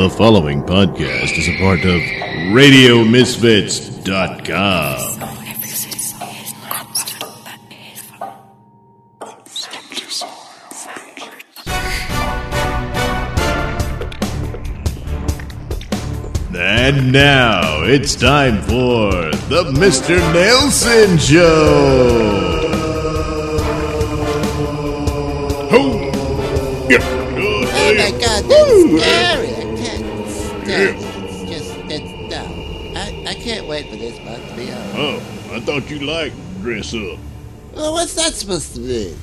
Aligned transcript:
The 0.00 0.08
following 0.08 0.62
podcast 0.62 1.36
is 1.36 1.44
a 1.46 1.58
part 1.58 1.80
of 1.80 2.00
RadioMisfits.com. 2.56 5.20
And 16.56 17.12
now 17.12 17.82
it's 17.82 18.14
time 18.14 18.62
for 18.62 19.10
the 19.50 19.64
Mr. 19.76 20.18
Nailsin 20.32 21.18
Show. 21.20 22.68
Oh 27.72 27.92
my 27.92 28.10
god, 28.12 28.44
that's 28.48 29.02
scary. 29.02 29.49
Oh, 35.02 35.16
I 35.50 35.60
thought 35.60 35.88
you 35.88 36.00
liked 36.00 36.36
dress 36.60 36.92
up. 36.92 37.18
Well, 37.72 37.94
what's 37.94 38.12
that 38.16 38.34
supposed 38.34 38.74
to 38.74 38.80
be? 38.80 39.16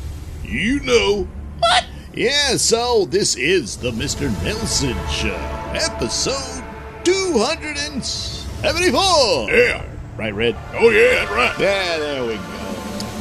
You 0.44 0.80
know. 0.80 1.28
What? 1.60 1.86
Yeah, 2.16 2.58
so 2.58 3.06
this 3.06 3.36
is 3.36 3.78
the 3.78 3.92
Mr. 3.92 4.28
Nailsin 4.42 4.98
Show, 5.08 5.38
episode 5.76 6.64
274. 7.04 9.52
Yeah. 9.52 9.86
Right, 10.18 10.34
Red? 10.34 10.56
Oh, 10.74 10.90
yeah, 10.90 11.14
that's 11.14 11.30
right. 11.32 11.60
Yeah, 11.60 12.00
there 12.00 12.26
we 12.26 12.38
go. 12.38 12.57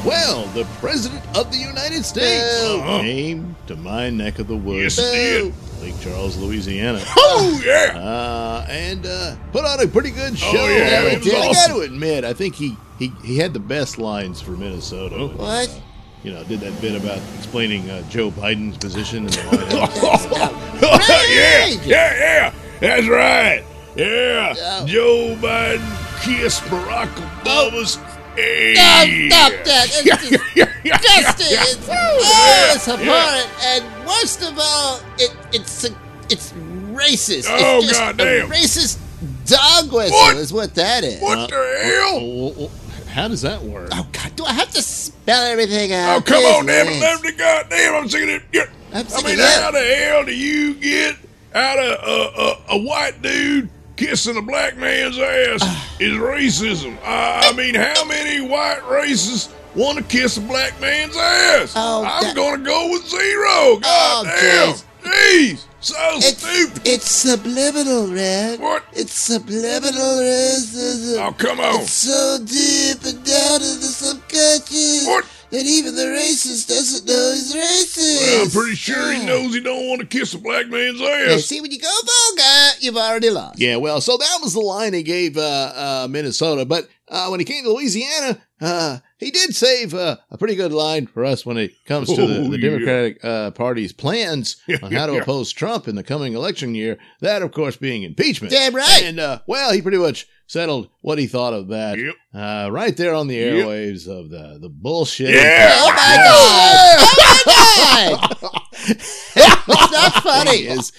Well, 0.06 0.46
the 0.54 0.64
President 0.80 1.22
of 1.36 1.50
the 1.50 1.58
United 1.58 2.04
States 2.04 2.44
Uh-huh. 2.64 3.00
came 3.00 3.56
to 3.66 3.74
my 3.76 4.08
neck 4.08 4.38
of 4.38 4.46
the 4.48 4.56
woods, 4.56 4.96
Yes, 4.98 5.10
did. 5.12 5.54
Lake 5.82 6.00
Charles, 6.00 6.36
Louisiana, 6.36 7.02
Oh, 7.16 7.60
yeah. 7.64 7.98
uh, 7.98 8.66
and 8.70 9.04
uh, 9.04 9.34
put 9.52 9.64
on 9.64 9.80
a 9.80 9.86
pretty 9.88 10.10
good 10.10 10.38
show. 10.38 10.46
Oh, 10.56 10.68
yeah, 10.68 11.00
I 11.02 11.06
it 11.14 11.18
was 11.24 11.28
got 11.32 11.46
awesome. 11.48 11.72
to 11.74 11.80
admit, 11.80 12.24
I 12.24 12.32
think 12.32 12.54
he, 12.54 12.76
he, 12.98 13.12
he 13.24 13.36
had 13.38 13.52
the 13.52 13.58
best 13.60 13.98
lines 13.98 14.40
for 14.40 14.52
Minnesota. 14.52 15.26
What? 15.26 15.82
You 16.22 16.32
know, 16.32 16.44
did 16.44 16.60
that 16.60 16.80
bit 16.80 16.94
about 17.00 17.20
explaining 17.36 17.88
uh, 17.90 18.02
Joe 18.08 18.30
Biden's 18.30 18.78
position 18.78 19.26
in 19.26 19.30
the 19.30 19.40
White 19.42 19.92
House. 19.98 20.24
yeah, 21.30 21.66
yeah, 21.84 22.14
yeah. 22.14 22.54
That's 22.80 23.06
right. 23.08 23.64
Yeah. 23.96 24.54
Oh. 24.56 24.86
Joe 24.86 25.36
Biden 25.40 26.22
kissed 26.22 26.62
Barack 26.64 27.08
Obama's. 27.42 27.98
Hey. 28.36 28.74
No, 28.76 29.28
stop 29.28 29.64
that. 29.64 29.86
It's 29.88 30.02
disgusting. 30.02 31.46
It's, 31.50 31.88
oh, 31.90 32.72
it's 32.74 32.88
abhorrent. 32.88 33.50
And 33.64 34.06
worst 34.06 34.42
of 34.42 34.58
all, 34.58 35.00
it, 35.18 35.34
it's 35.52 35.84
it's 36.28 36.52
racist. 36.92 37.46
Oh, 37.48 37.78
it's 37.78 37.88
just 37.88 38.00
goddamn. 38.00 38.50
a 38.50 38.54
racist 38.54 38.98
dog 39.46 39.92
whistle 39.92 40.16
What? 40.16 40.36
is 40.36 40.52
what 40.52 40.74
that 40.74 41.04
is. 41.04 41.20
What 41.20 41.48
the 41.48 41.56
hell? 41.56 42.18
Oh, 42.20 42.54
oh, 42.58 42.70
how 43.08 43.28
does 43.28 43.42
that 43.42 43.62
work? 43.62 43.88
Oh, 43.92 44.06
God, 44.12 44.36
do 44.36 44.44
I 44.44 44.52
have 44.52 44.70
to 44.70 44.82
spell 44.82 45.42
everything 45.44 45.92
out? 45.92 46.18
Oh, 46.18 46.20
come 46.20 46.42
Jeez 46.42 46.58
on, 46.58 46.66
damn 46.66 46.86
it. 46.86 46.90
Louise. 46.90 47.02
Let 47.02 47.22
me 47.22 47.32
goddamn. 47.32 47.94
I'm 47.94 48.08
sick 48.08 48.22
of 48.22 48.28
it. 48.28 48.42
Yeah. 48.52 48.66
I'm 48.92 49.06
I 49.14 49.22
mean, 49.22 49.40
of 49.40 49.46
how 49.46 49.70
the 49.70 49.80
hell 49.80 50.24
do 50.24 50.34
you 50.34 50.74
get 50.74 51.16
out 51.54 51.78
of 51.78 51.84
a, 52.06 52.40
a, 52.40 52.76
a 52.76 52.82
white 52.82 53.22
dude 53.22 53.70
kissing 53.96 54.36
a 54.36 54.42
black 54.42 54.76
man's 54.76 55.18
ass 55.18 55.62
is 56.00 56.12
racism? 56.16 56.96
I, 57.04 57.50
I 57.50 57.56
mean, 57.56 57.74
how 57.74 58.04
many 58.04 58.40
white 58.40 58.80
racists 58.84 59.52
want 59.74 59.98
to 59.98 60.04
kiss 60.04 60.36
a 60.36 60.40
black 60.40 60.78
man's 60.80 61.16
ass? 61.16 61.72
Oh, 61.76 62.04
I'm 62.04 62.22
that- 62.24 62.36
going 62.36 62.58
to 62.60 62.64
go 62.64 62.90
with 62.90 63.06
zero. 63.06 63.48
Oh, 63.48 63.78
God 63.82 64.24
damn. 64.26 64.72
jeez. 64.74 64.84
Jeez. 65.04 65.64
So 65.80 65.94
It's, 66.14 66.42
stupid. 66.42 66.82
it's 66.88 67.08
subliminal, 67.08 68.08
Red. 68.12 68.58
What? 68.58 68.82
It's 68.92 69.12
subliminal 69.12 70.18
racism. 70.18 71.24
Oh, 71.28 71.32
come 71.38 71.60
on. 71.60 71.82
It's 71.82 71.92
so 71.92 72.38
deep 72.44 73.04
and 73.04 73.24
down 73.24 73.56
in 73.62 73.78
the 73.78 73.86
subconscious 73.86 75.06
What? 75.06 75.24
That 75.50 75.64
even 75.64 75.94
the 75.94 76.02
racist 76.02 76.68
doesn't 76.68 77.06
know 77.06 77.32
he's 77.32 77.54
racist. 77.54 78.20
Well, 78.20 78.44
I'm 78.44 78.50
pretty 78.50 78.74
sure 78.76 79.12
he 79.12 79.24
knows 79.24 79.54
he 79.54 79.60
don't 79.60 79.88
want 79.88 80.00
to 80.00 80.06
kiss 80.06 80.34
a 80.34 80.38
black 80.38 80.68
man's 80.68 80.98
Yeah, 81.00 81.34
ass. 81.34 81.44
see, 81.44 81.60
when 81.60 81.70
you 81.70 81.78
go 81.80 81.88
vulgar, 81.88 82.76
you've 82.80 82.96
already 82.96 83.30
lost. 83.30 83.58
Yeah, 83.60 83.76
well, 83.76 84.00
so 84.00 84.16
that 84.16 84.38
was 84.42 84.54
the 84.54 84.60
line 84.60 84.92
he 84.94 85.02
gave 85.02 85.36
uh, 85.36 85.40
uh, 85.42 86.08
Minnesota. 86.10 86.64
But 86.64 86.88
uh, 87.08 87.28
when 87.28 87.38
he 87.40 87.44
came 87.46 87.62
to 87.64 87.70
Louisiana, 87.72 88.38
uh, 88.60 88.98
he 89.18 89.30
did 89.30 89.54
save 89.54 89.94
uh, 89.94 90.16
a 90.30 90.36
pretty 90.38 90.56
good 90.56 90.72
line 90.72 91.06
for 91.06 91.24
us 91.24 91.46
when 91.46 91.56
it 91.56 91.72
comes 91.84 92.08
to 92.08 92.16
the, 92.26 92.38
Oh, 92.40 92.48
the 92.48 92.58
yeah. 92.58 92.70
Democratic 92.70 93.24
uh, 93.24 93.50
Party's 93.52 93.92
plans 93.92 94.56
on 94.82 94.90
how 94.92 95.06
to 95.06 95.12
yeah. 95.14 95.20
oppose 95.20 95.52
Trump 95.52 95.86
in 95.86 95.94
the 95.94 96.02
coming 96.02 96.34
election 96.34 96.74
year. 96.74 96.98
That, 97.20 97.42
of 97.42 97.52
course, 97.52 97.76
being 97.76 98.02
impeachment. 98.02 98.52
Damn 98.52 98.74
right. 98.74 99.02
And, 99.04 99.20
uh, 99.20 99.40
well, 99.46 99.72
he 99.72 99.80
pretty 99.80 99.98
much 99.98 100.26
settled 100.46 100.88
what 101.00 101.18
he 101.18 101.26
thought 101.26 101.52
of 101.52 101.68
that 101.68 101.98
Yep. 101.98 102.14
uh, 102.34 102.68
right 102.70 102.96
there 102.96 103.14
on 103.14 103.26
the 103.28 103.34
Yep. 103.36 103.54
airwaves 103.66 104.08
of 104.08 104.30
the, 104.30 104.58
the 104.60 104.68
bullshit. 104.68 105.34
Yeah. 105.34 105.72
Oh 105.78 105.90
my 105.90 106.16
god! 106.16 107.08
Oh 107.48 108.18
my 108.20 108.28
god! 108.40 108.60
it's 108.88 109.92
not 109.92 110.12
funny. 110.22 110.58
is 110.66 110.92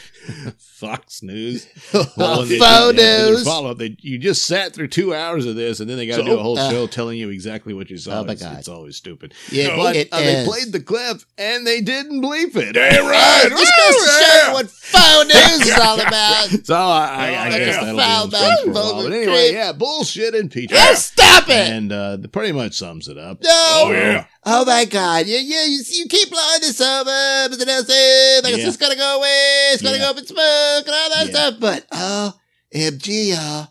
Fox 0.78 1.24
News. 1.24 1.66
Faux 1.76 2.16
when 2.18 2.48
they- 2.96 3.30
news. 3.30 3.44
Follow 3.44 3.72
up. 3.72 3.82
You 3.82 4.20
just 4.20 4.46
sat 4.46 4.74
through 4.74 4.90
two 4.90 5.14
hours 5.16 5.48
of 5.48 5.56
this, 5.56 5.80
and 5.80 5.90
then 5.90 5.98
they 5.98 6.06
got 6.06 6.18
to 6.18 6.22
So- 6.24 6.28
do 6.28 6.40
a 6.40 6.44
whole 6.44 6.58
uh, 6.60 6.70
show 6.70 6.86
telling 6.86 7.18
you 7.18 7.30
exactly 7.30 7.74
what 7.74 7.90
you 7.90 7.98
saw. 7.98 8.20
Oh 8.20 8.24
my 8.26 8.34
it's, 8.34 8.44
God. 8.44 8.60
it's 8.60 8.68
always 8.68 8.96
stupid. 8.96 9.34
Yeah, 9.52 9.76
But 9.76 9.96
it 9.96 10.10
uh, 10.12 10.22
they 10.22 10.46
played 10.46 10.72
the 10.72 10.80
clip, 10.80 11.22
and 11.38 11.66
they 11.66 11.82
didn't 11.82 12.22
bleep 12.22 12.56
it. 12.56 12.78
Oh, 12.78 13.10
right. 13.10 13.50
this 13.50 13.72
goes 13.72 14.06
to 14.06 14.24
show 14.24 14.48
you 14.48 14.54
what 14.54 14.70
faux 14.70 15.26
news 15.34 15.68
is 15.68 15.80
all 15.80 16.00
about. 16.00 16.50
So 16.66 16.76
I, 16.76 17.08
I, 17.10 17.46
I 17.48 17.60
guess 17.60 17.76
that'll 17.76 17.96
be 17.96 18.02
on 18.04 18.30
for 18.30 18.70
a 18.70 18.72
while. 18.74 19.04
But 19.04 19.12
anyway, 19.14 19.54
yeah, 19.54 19.72
bullshit 19.72 20.36
impeachment. 20.36 20.80
Oh, 20.86 20.94
stop 20.94 21.50
it! 21.50 21.56
And 21.72 21.92
uh, 21.92 22.18
pretty 22.32 22.52
much 22.52 22.74
sums 22.76 23.08
it 23.08 23.18
up. 23.18 23.42
No. 23.42 23.50
Oh, 23.50 23.92
yeah. 23.92 24.26
Oh 24.46 24.64
my 24.64 24.86
God! 24.86 25.26
Yeah, 25.26 25.40
yeah. 25.40 25.66
You, 25.66 25.82
you 25.92 26.06
keep 26.08 26.30
blowing 26.30 26.62
this 26.62 26.80
over, 26.80 27.10
Mr. 27.10 27.64
Nailsin. 27.66 28.44
Like 28.44 28.54
it's 28.54 28.64
just 28.64 28.80
gonna 28.80 28.96
go 28.96 29.18
away. 29.18 29.72
It's 29.74 29.82
gonna 29.82 29.98
Yeah. 29.98 30.04
go 30.04 30.10
up 30.12 30.18
in 30.20 30.26
smoke 30.26 30.67
and 30.86 30.96
all 30.96 31.10
that 31.10 31.26
Yeah. 31.26 31.32
stuff. 31.32 31.56
But 31.60 31.86
oh, 31.92 32.34
MG, 32.74 33.30
y'all, 33.34 33.68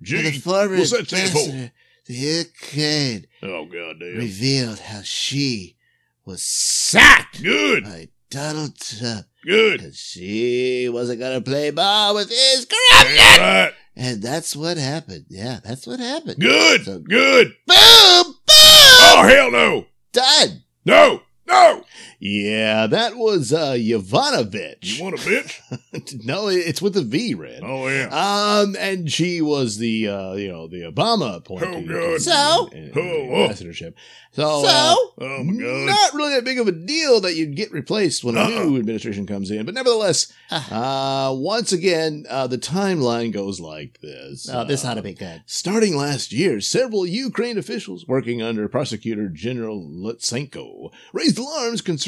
the 0.00 0.32
former 0.40 0.76
what's 0.78 0.90
that 0.90 1.12
ambassador 1.12 1.72
to 2.06 2.12
Ukraine 2.12 3.26
Oh, 3.42 3.64
goddamn. 3.66 4.16
revealed 4.16 4.78
how 4.80 5.02
she 5.02 5.76
was 6.24 6.42
sacked 6.42 7.42
Good, 7.42 7.84
by 7.84 8.08
Donald 8.30 8.78
Trump 8.78 9.26
good. 9.44 9.78
because 9.80 9.98
she 9.98 10.88
wasn't 10.88 11.20
gonna 11.20 11.40
play 11.40 11.70
ball 11.70 12.14
with 12.14 12.28
his 12.30 12.66
corruption. 12.66 13.16
Right. 13.42 13.72
And 13.96 14.22
that's 14.22 14.54
what 14.54 14.76
happened. 14.76 15.26
Yeah, 15.28 15.58
that's 15.64 15.86
what 15.86 15.98
happened. 16.00 16.38
Good, 16.40 16.84
So- 16.84 17.00
good. 17.00 17.54
Boom! 17.66 18.24
Boom! 18.24 18.34
Oh, 18.46 19.26
hell 19.28 19.50
no. 19.50 19.86
Done. 20.12 20.62
No, 20.84 21.22
no. 21.46 21.84
Yeah, 22.20 22.88
that 22.88 23.16
was 23.16 23.52
uh, 23.52 23.72
Yovanovich. 23.72 24.98
You 24.98 25.04
want 25.04 25.14
a 25.14 25.18
bitch? 25.18 26.24
no, 26.24 26.48
it's 26.48 26.82
with 26.82 26.96
a 26.96 27.02
V, 27.02 27.34
Red. 27.34 27.60
Oh, 27.62 27.86
yeah. 27.88 28.08
Um, 28.10 28.74
and 28.78 29.10
she 29.10 29.40
was 29.40 29.78
the, 29.78 30.08
uh, 30.08 30.32
you 30.32 30.48
know, 30.48 30.66
the 30.66 30.82
Obama 30.90 31.36
appointee. 31.36 31.66
Oh, 31.68 31.80
to 31.80 31.86
good. 31.86 32.16
the- 32.16 32.20
So? 32.20 32.68
in- 32.72 32.78
in 32.88 32.92
Oh, 32.96 33.00
oh. 33.30 33.42
ambassadorship. 33.42 33.96
So, 34.32 34.62
So? 34.64 34.68
uh, 34.68 35.24
Oh, 35.24 35.44
my 35.44 35.62
God. 35.62 35.86
not 35.86 36.14
really 36.14 36.34
that 36.34 36.44
big 36.44 36.58
of 36.58 36.66
a 36.68 36.72
deal 36.72 37.20
that 37.20 37.34
you'd 37.36 37.54
get 37.56 37.70
replaced 37.72 38.24
when 38.24 38.36
a 38.36 38.40
Uh-uh. 38.40 38.48
new 38.64 38.76
administration 38.78 39.24
comes 39.26 39.50
in. 39.50 39.64
But 39.64 39.74
nevertheless, 39.74 40.32
uh, 40.50 41.32
once 41.36 41.72
again, 41.72 42.24
uh, 42.28 42.46
the 42.48 42.58
timeline 42.58 43.32
goes 43.32 43.60
like 43.60 44.00
this. 44.00 44.48
Oh, 44.52 44.64
this 44.64 44.84
Uh, 44.84 44.88
ought 44.88 44.94
to 44.94 45.02
be 45.02 45.14
good. 45.14 45.42
Starting 45.46 45.96
last 45.96 46.32
year, 46.32 46.60
several 46.60 47.06
Ukraine 47.06 47.58
officials 47.58 48.06
working 48.08 48.42
under 48.42 48.68
Prosecutor 48.68 49.28
General 49.28 49.80
Lutsenko 49.88 50.90
raised 51.12 51.38
alarms 51.38 51.80
concerning 51.80 52.07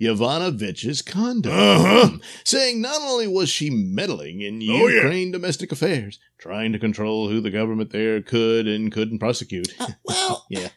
Yovanovich's 0.00 1.02
conduct, 1.02 1.54
Uh-huh. 1.54 2.18
saying 2.44 2.80
not 2.80 3.00
only 3.02 3.26
was 3.26 3.48
she 3.48 3.70
meddling 3.70 4.40
in 4.40 4.56
Oh, 4.70 4.86
yeah. 4.88 4.96
Ukraine 5.02 5.30
domestic 5.32 5.72
affairs, 5.72 6.18
trying 6.38 6.72
to 6.72 6.78
control 6.78 7.28
who 7.28 7.40
the 7.40 7.50
government 7.50 7.90
there 7.90 8.20
could 8.22 8.66
and 8.66 8.90
couldn't 8.92 9.18
prosecute. 9.18 9.68
Uh, 9.78 9.88
well, 10.04 10.46
yeah, 10.50 10.68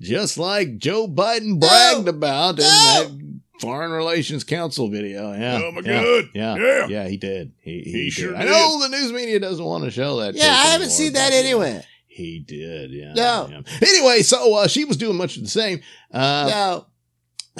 just 0.00 0.38
like 0.38 0.78
Joe 0.78 1.06
Biden 1.06 1.60
bragged 1.60 2.04
No. 2.04 2.10
about 2.10 2.58
in 2.58 2.64
No. 2.64 2.68
that 2.68 3.40
Foreign 3.60 3.90
Relations 3.90 4.44
Council 4.44 4.88
video. 4.88 5.32
Yeah, 5.32 5.60
Oh, 5.64 5.72
my 5.72 5.80
yeah, 5.84 6.02
God. 6.02 6.24
Yeah, 6.34 6.56
Yeah. 6.56 6.86
yeah, 6.88 7.08
he 7.08 7.16
did. 7.16 7.52
He, 7.60 7.80
he, 7.80 7.90
He 7.92 8.04
did. 8.04 8.12
sure 8.12 8.36
I 8.36 8.44
know 8.44 8.78
the 8.80 8.88
news 8.88 9.12
media 9.12 9.40
doesn't 9.40 9.64
want 9.64 9.84
to 9.84 9.90
show 9.90 10.20
that. 10.20 10.34
yeah, 10.34 10.46
I 10.50 10.66
haven't 10.68 10.90
seen 10.90 11.12
that 11.14 11.30
but, 11.30 11.36
anywhere. 11.36 11.84
He 12.06 12.40
did, 12.40 12.90
yeah. 12.90 13.12
No. 13.14 13.48
yeah. 13.50 13.60
Anyway, 13.80 14.22
so 14.22 14.54
uh, 14.56 14.66
she 14.68 14.84
was 14.84 14.96
doing 14.96 15.16
much 15.16 15.36
of 15.36 15.42
the 15.44 15.48
same. 15.48 15.80
Uh, 16.12 16.48
no. 16.50 16.86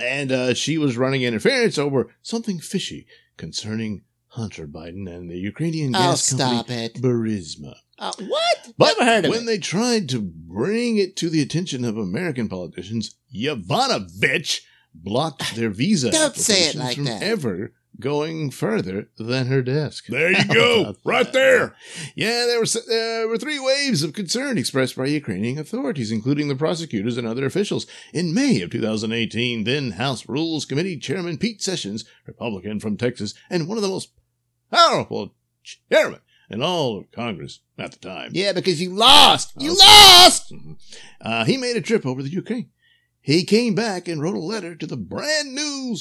And 0.02 0.32
uh, 0.32 0.54
she 0.54 0.78
was 0.78 0.96
running 0.96 1.22
interference 1.22 1.78
over 1.78 2.14
something 2.22 2.58
fishy 2.60 3.06
concerning 3.36 4.02
Hunter 4.32 4.66
Biden 4.66 5.08
and 5.08 5.30
the 5.30 5.38
Ukrainian 5.38 5.94
Oh, 5.94 5.98
gas 5.98 6.24
stop 6.24 6.66
company 6.66 6.84
it. 6.84 6.94
Burisma. 6.94 7.74
Uh, 7.98 8.12
what? 8.20 8.68
But 8.76 8.94
Never 8.98 9.04
heard 9.10 9.24
of 9.24 9.30
when 9.30 9.42
it. 9.42 9.46
they 9.46 9.58
tried 9.58 10.08
to 10.10 10.20
bring 10.20 10.98
it 10.98 11.16
to 11.16 11.28
the 11.28 11.42
attention 11.42 11.84
of 11.84 11.96
American 11.96 12.48
politicians, 12.48 13.14
Yovanovich 13.34 14.60
blocked 14.94 15.54
their 15.56 15.70
visa 15.70 16.10
Don't 16.10 16.36
say 16.36 16.68
it 16.70 16.74
like 16.74 16.96
from 16.96 17.04
that. 17.04 17.22
ever 17.22 17.72
going 18.00 18.50
further 18.50 19.08
than 19.18 19.46
her 19.46 19.62
desk. 19.62 20.06
There 20.06 20.30
you 20.32 20.44
go. 20.54 20.96
right 21.04 21.32
there. 21.32 21.74
Yeah, 22.14 22.46
there 22.46 22.60
were 22.60 22.66
there 22.86 23.28
were 23.28 23.38
three 23.38 23.58
waves 23.58 24.02
of 24.02 24.12
concern 24.12 24.56
expressed 24.58 24.96
by 24.96 25.06
Ukrainian 25.06 25.58
authorities, 25.58 26.12
including 26.12 26.48
the 26.48 26.54
prosecutors 26.54 27.16
and 27.16 27.26
other 27.26 27.44
officials. 27.46 27.86
In 28.12 28.32
May 28.34 28.60
of 28.62 28.70
2018, 28.70 29.64
then 29.64 29.92
House 29.92 30.28
Rules 30.28 30.64
Committee 30.64 30.98
Chairman 30.98 31.38
Pete 31.38 31.62
Sessions, 31.62 32.04
Republican 32.26 32.80
from 32.80 32.96
Texas, 32.96 33.34
and 33.50 33.68
one 33.68 33.78
of 33.78 33.82
the 33.82 33.88
most 33.88 34.12
powerful 34.70 35.34
chairmen 35.90 36.20
in 36.50 36.62
all 36.62 36.98
of 36.98 37.10
Congress 37.12 37.60
at 37.76 37.92
the 37.92 37.98
time. 37.98 38.30
Yeah, 38.32 38.52
because 38.52 38.80
you 38.80 38.90
lost. 38.90 39.52
You 39.58 39.72
Okay. 39.72 39.78
lost. 39.84 40.52
Uh, 41.20 41.44
he 41.44 41.56
made 41.56 41.76
a 41.76 41.80
trip 41.80 42.06
over 42.06 42.22
to 42.22 42.28
Ukraine. 42.28 42.70
He 43.20 43.44
came 43.44 43.74
back 43.74 44.08
and 44.08 44.22
wrote 44.22 44.36
a 44.36 44.38
letter 44.40 44.74
to 44.74 44.86
the 44.86 44.96
brand 44.96 45.54
new 45.54 45.96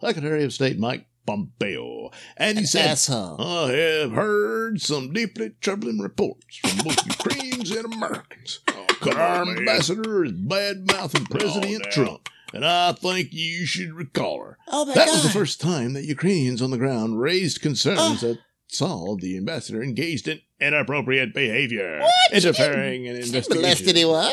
Secretary 0.00 0.44
of 0.44 0.52
State 0.52 0.78
Mike 0.78 1.06
Pompeo, 1.26 2.10
and 2.36 2.58
he 2.58 2.64
said, 2.66 2.86
Asshole. 2.90 3.36
I 3.40 3.72
have 3.72 4.12
heard 4.12 4.80
some 4.80 5.12
deeply 5.12 5.52
troubling 5.60 5.98
reports 5.98 6.56
from 6.58 6.78
both 6.84 7.06
Ukrainians 7.18 7.70
and 7.72 7.92
Americans 7.92 8.60
that 9.02 9.16
our 9.16 9.40
on, 9.42 9.48
man. 9.48 9.58
ambassador 9.58 10.24
is 10.24 10.32
bad 10.32 10.86
mouthing 10.90 11.24
President 11.26 11.84
now. 11.84 11.90
Trump, 11.90 12.28
and 12.54 12.64
I 12.64 12.92
think 12.92 13.28
you 13.32 13.66
should 13.66 13.92
recall 13.92 14.40
her. 14.44 14.58
Oh 14.68 14.84
that 14.86 14.94
god. 14.94 15.08
was 15.10 15.22
the 15.24 15.30
first 15.30 15.60
time 15.60 15.92
that 15.94 16.04
Ukrainians 16.04 16.62
on 16.62 16.70
the 16.70 16.78
ground 16.78 17.20
raised 17.20 17.60
concerns 17.60 17.98
Oh. 18.22 18.28
that 18.28 18.38
saw 18.68 19.16
the 19.16 19.36
ambassador 19.36 19.82
engaged 19.82 20.26
in 20.28 20.40
inappropriate 20.60 21.34
behavior, 21.34 22.00
What? 22.00 22.32
interfering 22.32 23.04
in 23.06 23.14
didn't 23.16 23.32
molest 23.32 23.50
investigations. 23.52 23.88
anyone. 23.90 24.32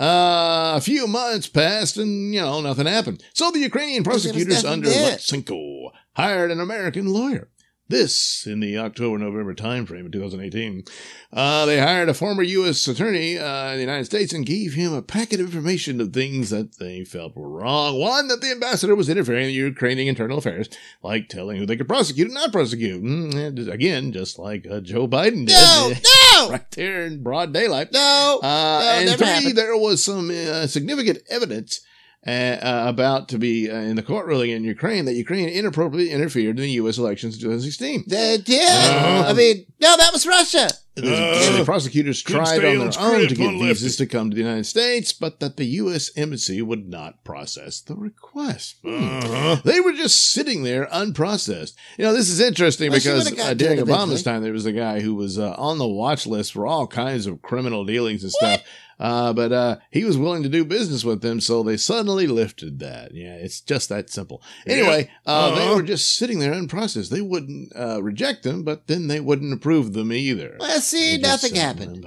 Uh, 0.00 0.74
a 0.76 0.80
few 0.80 1.08
months 1.08 1.48
passed 1.48 1.96
and, 1.96 2.32
you 2.32 2.40
know, 2.40 2.60
nothing 2.60 2.86
happened. 2.86 3.20
So 3.34 3.50
the 3.50 3.58
Ukrainian 3.58 4.04
Because 4.04 4.22
there 4.22 4.32
was 4.32 4.44
prosecutors 4.44 4.64
under. 4.64 4.88
Lutsenko 4.88 5.90
hired 6.18 6.50
an 6.50 6.60
American 6.60 7.06
lawyer. 7.06 7.48
This 7.90 8.46
in 8.46 8.60
the 8.60 8.76
October-November 8.76 9.54
timeframe 9.54 10.04
of 10.04 10.12
2018. 10.12 10.84
Uh, 11.32 11.64
they 11.64 11.78
hired 11.80 12.10
a 12.10 12.14
former 12.14 12.42
U.S. 12.42 12.86
attorney 12.86 13.38
uh, 13.38 13.70
in 13.70 13.76
the 13.76 13.80
United 13.80 14.04
States 14.04 14.34
and 14.34 14.44
gave 14.44 14.74
him 14.74 14.92
a 14.92 15.00
packet 15.00 15.40
of 15.40 15.46
information 15.46 15.98
of 16.02 16.12
things 16.12 16.50
that 16.50 16.76
they 16.78 17.02
felt 17.04 17.34
were 17.34 17.48
wrong. 17.48 17.98
One, 17.98 18.28
that 18.28 18.42
the 18.42 18.50
ambassador 18.50 18.94
was 18.94 19.08
interfering 19.08 19.46
in 19.46 19.54
Ukrainian 19.54 20.06
internal 20.08 20.36
affairs, 20.36 20.68
like 21.02 21.30
telling 21.30 21.56
who 21.56 21.64
they 21.64 21.78
could 21.78 21.88
prosecute 21.88 22.26
and 22.26 22.34
not 22.34 22.52
prosecute. 22.52 23.02
Mm, 23.02 23.34
and 23.34 23.68
again, 23.70 24.12
just 24.12 24.38
like 24.38 24.66
uh, 24.70 24.80
Joe 24.80 25.08
Biden 25.08 25.46
did. 25.46 25.54
No, 25.54 25.92
no, 26.46 26.50
right 26.50 26.70
there 26.72 27.06
in 27.06 27.22
broad 27.22 27.54
daylight. 27.54 27.90
no. 27.92 28.40
Uh, 28.42 28.80
No, 29.06 29.10
and 29.12 29.18
three, 29.18 29.26
happened. 29.26 29.56
there 29.56 29.76
was 29.78 30.04
some 30.04 30.28
uh, 30.30 30.66
significant 30.66 31.20
evidence 31.30 31.80
uh, 32.26 32.30
uh, 32.30 32.84
about 32.88 33.28
to 33.28 33.38
be 33.38 33.70
uh, 33.70 33.76
in 33.76 33.96
the 33.96 34.02
court 34.02 34.26
ruling 34.26 34.50
in 34.50 34.64
Ukraine 34.64 35.04
that 35.04 35.14
Ukraine 35.14 35.48
inappropriately 35.48 36.10
interfered 36.12 36.56
in 36.58 36.62
the 36.62 36.70
U.S. 36.72 36.98
elections 36.98 37.34
in 37.36 37.40
2016. 37.40 38.04
They 38.08 38.38
did. 38.38 38.68
Uh-huh. 38.68 39.24
I 39.28 39.32
mean, 39.32 39.64
no, 39.80 39.96
that 39.96 40.12
was 40.12 40.26
Russia. 40.26 40.68
The, 40.96 41.14
Uh, 41.14 41.58
the 41.58 41.64
prosecutors 41.64 42.20
tried 42.20 42.64
on 42.64 42.80
on 42.80 42.90
their 42.90 43.00
own 43.00 43.28
to 43.28 43.34
get 43.36 43.50
unlefty. 43.50 43.68
visas 43.68 43.96
to 43.98 44.06
come 44.06 44.30
to 44.30 44.34
the 44.34 44.42
United 44.42 44.66
States, 44.66 45.12
but 45.12 45.38
that 45.38 45.56
the 45.56 45.64
U.S. 45.82 46.10
embassy 46.16 46.60
would 46.60 46.88
not 46.88 47.22
process 47.22 47.80
the 47.80 47.94
request. 47.94 48.76
Hmm. 48.82 48.94
Uh-huh. 49.22 49.56
They 49.64 49.78
were 49.78 49.92
just 49.92 50.32
sitting 50.32 50.64
there 50.64 50.86
unprocessed. 50.86 51.74
You 51.98 52.04
know, 52.06 52.12
this 52.12 52.28
is 52.28 52.40
interesting 52.40 52.90
Well, 52.90 52.98
because 52.98 53.28
uh, 53.38 53.54
during 53.54 53.78
Obama's 53.78 53.86
eventually. 54.22 54.22
time, 54.24 54.42
there 54.42 54.52
was 54.52 54.66
a 54.66 54.72
guy 54.72 54.98
who 55.00 55.14
was 55.14 55.38
uh, 55.38 55.54
on 55.56 55.78
the 55.78 55.86
watch 55.86 56.26
list 56.26 56.52
for 56.52 56.66
all 56.66 56.88
kinds 56.88 57.26
of 57.26 57.42
criminal 57.42 57.84
dealings 57.84 58.24
and 58.24 58.32
stuff. 58.32 58.62
Uh, 59.00 59.32
but 59.32 59.52
uh, 59.52 59.76
he 59.92 60.04
was 60.04 60.18
willing 60.18 60.42
to 60.42 60.48
do 60.48 60.64
business 60.64 61.04
with 61.04 61.22
them, 61.22 61.40
so 61.40 61.62
they 61.62 61.76
suddenly 61.76 62.26
lifted 62.26 62.80
that. 62.80 63.14
Yeah, 63.14 63.34
it's 63.34 63.60
just 63.60 63.88
that 63.90 64.10
simple. 64.10 64.42
Anyway, 64.66 65.08
uh, 65.24 65.54
they 65.54 65.66
Uh-huh. 65.66 65.76
were 65.76 65.82
just 65.82 66.16
sitting 66.16 66.40
there 66.40 66.52
unprocessed. 66.52 67.08
They 67.10 67.20
wouldn't 67.20 67.72
uh, 67.76 68.02
reject 68.02 68.42
them, 68.42 68.64
but 68.64 68.88
then 68.88 69.06
they 69.06 69.20
wouldn't 69.20 69.52
approve 69.52 69.92
them 69.92 70.12
either. 70.12 70.56
Well, 70.58 70.80
see, 70.80 71.16
They 71.16 71.22
nothing 71.22 71.54
happened. 71.54 72.04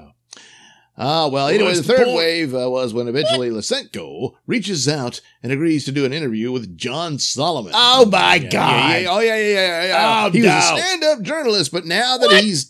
Ah, 0.97 1.27
well, 1.27 1.31
Well, 1.31 1.47
anyway, 1.47 1.73
the 1.75 1.81
the 1.81 1.87
third 1.87 2.03
point. 2.05 2.17
wave 2.17 2.53
uh, 2.53 2.69
was 2.69 2.93
when 2.93 3.07
eventually 3.07 3.49
Lutsenko 3.49 4.33
reaches 4.45 4.87
out 4.89 5.21
and 5.41 5.51
agrees 5.51 5.85
to 5.85 5.91
do 5.91 6.03
an 6.05 6.11
interview 6.13 6.51
with 6.51 6.77
John 6.77 7.17
Solomon. 7.17 7.71
Oh, 7.73 8.05
my 8.05 8.35
Yeah, 8.35 8.49
God. 8.49 8.89
Yeah, 8.91 8.97
yeah, 8.97 9.07
oh, 9.09 9.19
yeah, 9.19 9.35
yeah, 9.37 9.47
yeah. 9.53 9.85
yeah. 9.87 10.25
Oh, 10.27 10.29
he 10.31 10.41
was 10.41 10.49
a 10.49 10.61
stand-up 10.77 11.21
journalist, 11.21 11.71
but 11.71 11.85
now 11.85 12.17
that 12.17 12.43
he's 12.43 12.65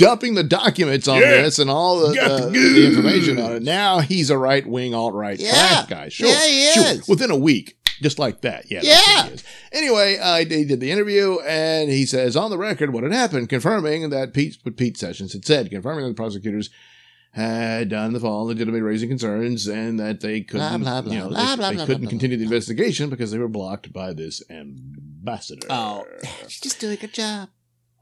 dumping 0.00 0.34
the 0.34 0.42
documents 0.42 1.06
on 1.08 1.20
Yeah. 1.20 1.42
this 1.42 1.58
and 1.58 1.70
all 1.70 2.00
the, 2.08 2.14
Got 2.14 2.28
the 2.28 2.46
uh, 2.46 2.50
the 2.50 2.86
information 2.86 3.38
on 3.38 3.52
it, 3.56 3.62
now 3.62 4.00
he's 4.00 4.30
a 4.30 4.38
right-wing, 4.38 4.94
alt-right 4.94 5.38
Yeah. 5.40 5.86
guy. 5.88 6.08
Sure, 6.08 6.28
Yeah, 6.28 6.46
he 6.46 6.72
sure. 6.72 6.84
is. 6.86 7.08
Within 7.08 7.30
a 7.30 7.36
week. 7.36 7.76
Just 8.02 8.18
like 8.18 8.40
that. 8.40 8.70
Yeah. 8.70 8.80
Yeah. 8.82 9.24
what 9.28 9.40
he. 9.72 9.78
Anyway, 9.78 10.16
uh, 10.18 10.38
he 10.38 10.64
did 10.64 10.80
the 10.80 10.90
interview 10.90 11.38
and 11.46 11.90
he 11.90 12.06
says 12.06 12.34
on 12.34 12.50
the 12.50 12.56
record 12.56 12.94
what 12.94 13.02
had 13.02 13.12
happened, 13.12 13.50
confirming 13.50 14.08
that 14.08 14.32
Pete, 14.32 14.56
what 14.62 14.78
Pete 14.78 14.96
Sessions 14.96 15.34
had 15.34 15.44
said, 15.44 15.68
confirming 15.70 16.04
that 16.04 16.08
the 16.10 16.14
prosecutors 16.14 16.70
had 17.32 17.90
done 17.90 18.12
the 18.14 18.18
fall 18.20 18.46
legitimately 18.46 18.80
raising 18.80 19.08
concerns 19.10 19.66
and 19.66 20.00
that 20.00 20.20
they 20.20 20.40
couldn't, 20.40 20.80
blah, 20.82 21.00
blah, 21.02 21.12
you 21.12 21.18
know, 21.18 21.28
they, 21.30 21.76
they 21.76 21.84
couldn't 21.86 22.08
continue 22.08 22.36
the 22.38 22.42
investigation 22.44 23.08
because 23.10 23.30
they 23.30 23.38
were 23.38 23.48
blocked 23.48 23.92
by 23.92 24.12
this 24.14 24.42
ambassador. 24.50 25.66
Oh, 25.70 26.06
she's 26.48 26.60
just 26.60 26.80
doing 26.80 26.94
a 26.94 26.96
good 26.96 27.12
job. 27.12 27.50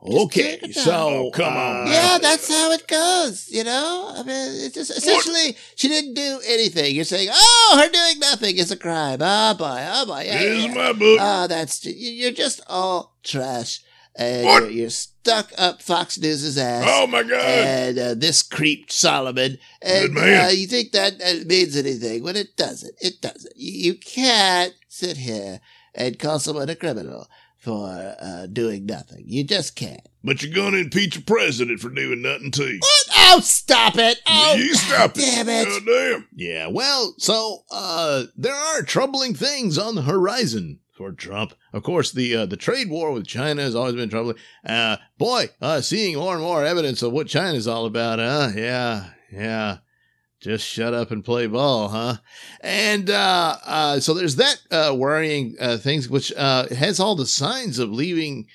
Okay. 0.02 0.58
Just 0.58 0.60
take 0.60 0.70
it 0.70 0.74
So. 0.74 0.92
Oh, 1.26 1.30
come 1.32 1.52
on. 1.56 1.86
uh, 1.88 1.90
yeah, 1.90 2.18
that's 2.20 2.48
how 2.48 2.70
it 2.72 2.86
goes. 2.86 3.48
You 3.50 3.64
know, 3.64 4.12
I 4.14 4.22
mean, 4.22 4.64
it's 4.64 4.74
just 4.74 4.90
essentially 4.90 5.56
she 5.76 5.88
didn't 5.88 6.14
do 6.14 6.40
anything. 6.46 6.94
You're 6.94 7.04
saying, 7.04 7.28
oh, 7.32 7.80
her 7.82 7.90
doing 7.90 8.18
nothing 8.20 8.56
is 8.56 8.70
a 8.70 8.76
crime. 8.76 9.18
Oh 9.20 9.54
boy, 9.54 9.84
oh 9.90 10.06
boy, 10.06 10.22
yeah, 10.26 10.38
Here's 10.38 10.64
yeah. 10.66 10.74
my 10.74 10.92
book. 10.92 11.18
Oh, 11.20 11.46
that's 11.48 11.84
you- 11.84 11.92
you're 12.12 12.32
just 12.32 12.60
all 12.68 13.16
trash, 13.22 13.80
and 14.16 14.44
What? 14.46 14.62
you're, 14.64 14.70
you're 14.72 14.90
stuck 14.90 15.52
up 15.58 15.82
Fox 15.82 16.18
News's 16.18 16.56
ass. 16.58 16.84
oh 16.86 17.06
my 17.06 17.22
God. 17.22 17.40
And 17.40 17.98
uh, 17.98 18.14
this 18.14 18.42
creep 18.42 18.90
Solomon, 18.92 19.58
and 19.82 20.14
Good 20.14 20.14
man. 20.14 20.44
uh, 20.46 20.48
you 20.50 20.66
think 20.66 20.92
that 20.92 21.14
uh, 21.20 21.44
means 21.46 21.76
anything? 21.76 22.22
Well, 22.22 22.36
it 22.36 22.56
doesn't. 22.56 22.94
It 23.00 23.20
doesn't. 23.20 23.52
You, 23.56 23.92
you 23.92 23.94
can't 23.98 24.74
sit 24.88 25.16
here 25.18 25.60
and 25.94 26.18
call 26.18 26.38
someone 26.38 26.68
a 26.70 26.76
criminal 26.76 27.26
for 27.58 28.14
uh, 28.20 28.46
doing 28.46 28.86
nothing. 28.86 29.24
You 29.26 29.44
just 29.44 29.76
can't. 29.76 30.00
But 30.24 30.42
you're 30.42 30.54
gonna 30.54 30.78
impeach 30.78 31.16
a 31.16 31.22
president 31.22 31.80
for 31.80 31.90
doing 31.90 32.22
nothing 32.22 32.50
too. 32.50 32.78
What? 32.80 33.16
Oh, 33.16 33.40
stop 33.40 33.96
it! 33.98 34.20
Oh, 34.26 34.54
you 34.54 34.74
stop 34.74 35.12
it. 35.16 35.20
damn 35.20 35.48
it! 35.48 35.84
Damn. 35.84 36.26
Yeah, 36.34 36.68
well, 36.68 37.14
so 37.18 37.64
uh 37.70 38.24
there 38.36 38.54
are 38.54 38.82
troubling 38.82 39.34
things 39.34 39.76
on 39.78 39.94
the 39.94 40.02
horizon 40.02 40.80
for 40.92 41.12
Trump. 41.12 41.54
Of 41.72 41.82
course, 41.82 42.10
the 42.12 42.34
uh, 42.34 42.46
the 42.46 42.56
trade 42.56 42.90
war 42.90 43.12
with 43.12 43.26
China 43.26 43.62
has 43.62 43.74
always 43.74 43.94
been 43.94 44.08
troubling. 44.10 44.36
Uh 44.64 44.96
boy, 45.18 45.50
uh 45.60 45.80
seeing 45.80 46.16
more 46.16 46.34
and 46.34 46.42
more 46.42 46.64
evidence 46.64 47.02
of 47.02 47.12
what 47.12 47.28
China's 47.28 47.68
all 47.68 47.86
about, 47.86 48.18
huh? 48.18 48.50
Yeah, 48.54 49.10
yeah. 49.32 49.78
Just 50.40 50.64
shut 50.64 50.94
up 50.94 51.10
and 51.10 51.24
play 51.24 51.48
ball, 51.48 51.88
huh? 51.88 52.18
And 52.60 53.10
uh, 53.10 53.56
uh, 53.64 54.00
so 54.00 54.14
there's 54.14 54.36
that 54.36 54.60
uh, 54.70 54.94
worrying 54.96 55.56
uh, 55.60 55.78
things, 55.78 56.08
which 56.08 56.32
uh, 56.36 56.68
has 56.68 57.00
all 57.00 57.16
the 57.16 57.26
signs 57.26 57.80
of 57.80 57.90
leaving, 57.90 58.46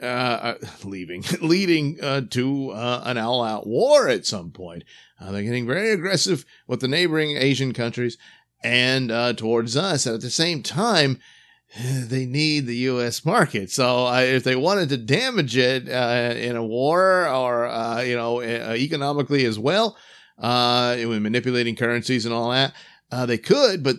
uh, 0.00 0.54
leaving, 0.84 1.24
leading 1.42 1.96
to 2.30 2.70
uh, 2.70 3.02
an 3.04 3.18
all-out 3.18 3.66
war 3.66 4.08
at 4.08 4.24
some 4.24 4.50
point. 4.50 4.84
They're 5.20 5.42
getting 5.42 5.66
very 5.66 5.90
aggressive 5.90 6.46
with 6.66 6.80
the 6.80 6.88
neighboring 6.88 7.36
Asian 7.36 7.74
countries 7.74 8.16
and 8.64 9.10
uh, 9.10 9.34
towards 9.34 9.76
us. 9.76 10.06
And 10.06 10.14
at 10.14 10.22
the 10.22 10.30
same 10.30 10.62
time, 10.62 11.20
they 11.78 12.24
need 12.24 12.64
the 12.64 12.76
U.S. 12.76 13.26
market. 13.26 13.70
So 13.70 14.10
if 14.14 14.42
they 14.42 14.56
wanted 14.56 14.88
to 14.88 14.96
damage 14.96 15.54
it 15.54 15.86
in 15.86 16.56
a 16.56 16.64
war 16.64 17.28
or, 17.28 17.66
uh, 17.66 18.00
you 18.00 18.16
know, 18.16 18.40
economically 18.40 19.44
as 19.44 19.58
well, 19.58 19.98
uh, 20.38 20.96
with 20.98 21.22
manipulating 21.22 21.76
currencies 21.76 22.24
and 22.24 22.34
all 22.34 22.50
that, 22.50 22.74
uh, 23.12 23.24
they 23.24 23.38
could, 23.38 23.82
but 23.82 23.96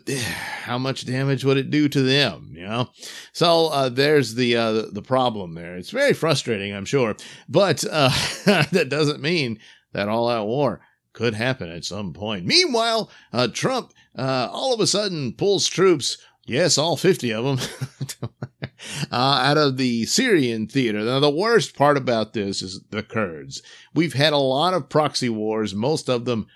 how 0.63 0.77
much 0.77 1.05
damage 1.05 1.45
would 1.45 1.57
it 1.57 1.69
do 1.69 1.87
to 1.87 2.01
them? 2.01 2.51
You 2.53 2.65
know, 2.65 2.89
so 3.31 3.67
uh, 3.67 3.89
there's 3.89 4.35
the, 4.35 4.55
uh, 4.57 4.71
the 4.73 4.81
the 4.93 5.01
problem 5.01 5.53
there. 5.53 5.77
It's 5.77 5.91
very 5.91 6.13
frustrating, 6.13 6.73
I'm 6.73 6.85
sure, 6.85 7.15
but 7.47 7.83
uh, 7.89 8.09
that 8.45 8.87
doesn't 8.89 9.21
mean 9.21 9.59
that 9.93 10.09
all-out 10.09 10.47
war 10.47 10.81
could 11.13 11.33
happen 11.33 11.71
at 11.71 11.85
some 11.85 12.13
point. 12.13 12.45
Meanwhile, 12.45 13.09
uh, 13.31 13.47
Trump 13.47 13.93
uh, 14.17 14.49
all 14.51 14.73
of 14.73 14.79
a 14.79 14.87
sudden 14.87 15.33
pulls 15.33 15.67
troops. 15.67 16.17
Yes, 16.45 16.77
all 16.77 16.95
50 16.97 17.33
of 17.33 17.43
them 17.45 17.59
uh, 19.11 19.15
out 19.15 19.57
of 19.57 19.77
the 19.77 20.05
Syrian 20.05 20.67
theater. 20.67 20.99
Now, 20.99 21.19
the 21.19 21.29
worst 21.29 21.75
part 21.75 21.97
about 21.97 22.33
this 22.33 22.61
is 22.61 22.81
the 22.89 23.03
Kurds. 23.03 23.61
We've 23.93 24.13
had 24.13 24.33
a 24.33 24.37
lot 24.37 24.73
of 24.73 24.89
proxy 24.89 25.29
wars, 25.29 25.73
most 25.75 26.09
of 26.09 26.25
them 26.25 26.47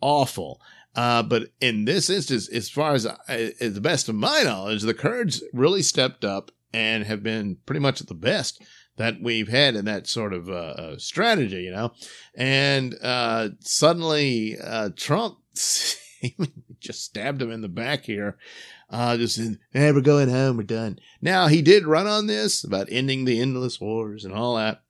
awful. 0.00 0.60
Uh, 0.94 1.22
but 1.22 1.48
in 1.60 1.84
this 1.84 2.08
instance, 2.08 2.48
as 2.48 2.70
far 2.70 2.94
as, 2.94 3.06
uh, 3.06 3.16
as 3.28 3.74
the 3.74 3.80
best 3.80 4.08
of 4.08 4.14
my 4.14 4.42
knowledge, 4.42 4.82
the 4.82 4.94
Kurds 4.94 5.42
really 5.52 5.82
stepped 5.82 6.24
up 6.24 6.50
and 6.72 7.04
have 7.04 7.22
been 7.22 7.58
pretty 7.66 7.80
much 7.80 8.00
the 8.00 8.14
best 8.14 8.62
that 8.96 9.20
we've 9.20 9.48
had 9.48 9.76
in 9.76 9.84
that 9.84 10.06
sort 10.06 10.32
of 10.32 10.48
uh, 10.48 10.52
uh, 10.52 10.98
strategy, 10.98 11.62
you 11.62 11.70
know. 11.70 11.92
And 12.34 12.96
uh, 13.02 13.50
suddenly, 13.60 14.56
uh, 14.62 14.90
Trump 14.96 15.38
just 16.80 17.04
stabbed 17.04 17.42
him 17.42 17.50
in 17.50 17.60
the 17.60 17.68
back 17.68 18.04
here 18.04 18.38
Uh, 18.88 19.16
just 19.16 19.40
hey, 19.72 19.92
we're 19.92 20.00
going 20.00 20.28
home, 20.28 20.56
we're 20.56 20.62
done. 20.62 20.98
Now 21.20 21.48
he 21.48 21.60
did 21.60 21.86
run 21.86 22.06
on 22.06 22.26
this 22.26 22.62
about 22.62 22.88
ending 22.90 23.24
the 23.24 23.40
endless 23.40 23.80
wars 23.80 24.24
and 24.24 24.32
all 24.32 24.56
that. 24.56 24.82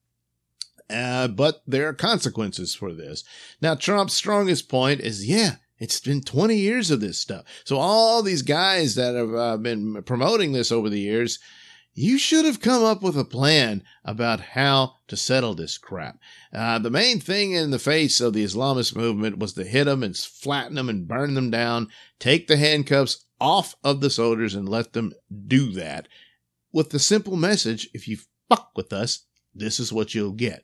Uh, 0.88 1.29
but 1.29 1.62
there 1.67 1.88
are 1.88 1.95
consequences 1.95 2.75
for 2.75 2.93
this. 2.93 3.25
Now, 3.61 3.75
Trump's 3.75 4.15
strongest 4.15 4.69
point 4.69 5.00
is, 5.00 5.26
yeah, 5.26 5.57
it's 5.79 6.00
been 6.00 6.23
20 6.23 6.57
years 6.57 6.91
of 6.91 7.00
this 7.00 7.19
stuff. 7.19 7.45
So 7.65 7.76
all 7.76 8.23
these 8.23 8.43
guys 8.43 8.95
that 8.95 9.15
have 9.15 9.35
uh, 9.35 9.57
been 9.57 10.03
promoting 10.05 10.53
this 10.53 10.71
over 10.71 10.88
the 10.88 11.00
years, 11.00 11.38
you 11.97 12.19
should 12.19 12.45
have 12.45 12.61
come 12.61 12.85
up 12.85 13.03
with 13.03 13.19
a 13.19 13.25
plan 13.25 13.83
about 14.05 14.41
how 14.41 14.95
to 15.09 15.17
settle 15.17 15.55
this 15.55 15.79
crap. 15.79 16.19
Uh, 16.53 16.79
the 16.79 16.91
main 16.91 17.19
thing 17.19 17.53
in 17.53 17.71
the 17.71 17.79
face 17.79 18.21
of 18.21 18.35
the 18.35 18.45
Islamist 18.45 18.95
movement 18.95 19.38
was 19.38 19.55
to 19.55 19.65
hit 19.65 19.85
them 19.85 20.05
and 20.05 20.17
flatten 20.17 20.76
them 20.76 20.88
and 20.88 21.09
burn 21.09 21.35
them 21.35 21.50
down, 21.50 21.88
take 22.21 22.47
the 22.47 22.57
handcuffs 22.57 23.25
off 23.41 23.75
of 23.83 24.00
the 24.00 24.11
soldiers 24.11 24.55
and 24.55 24.69
let 24.69 24.93
them 24.93 25.12
do 25.49 25.73
that 25.73 26.07
with 26.76 26.91
the 26.91 26.99
simple 26.99 27.37
message 27.37 27.88
if 27.95 28.07
you 28.07 28.19
fuck 28.50 28.73
with 28.76 28.93
us, 28.93 29.25
this 29.55 29.81
is 29.81 29.95
what 29.95 30.15
you'll 30.15 30.33
get. 30.33 30.62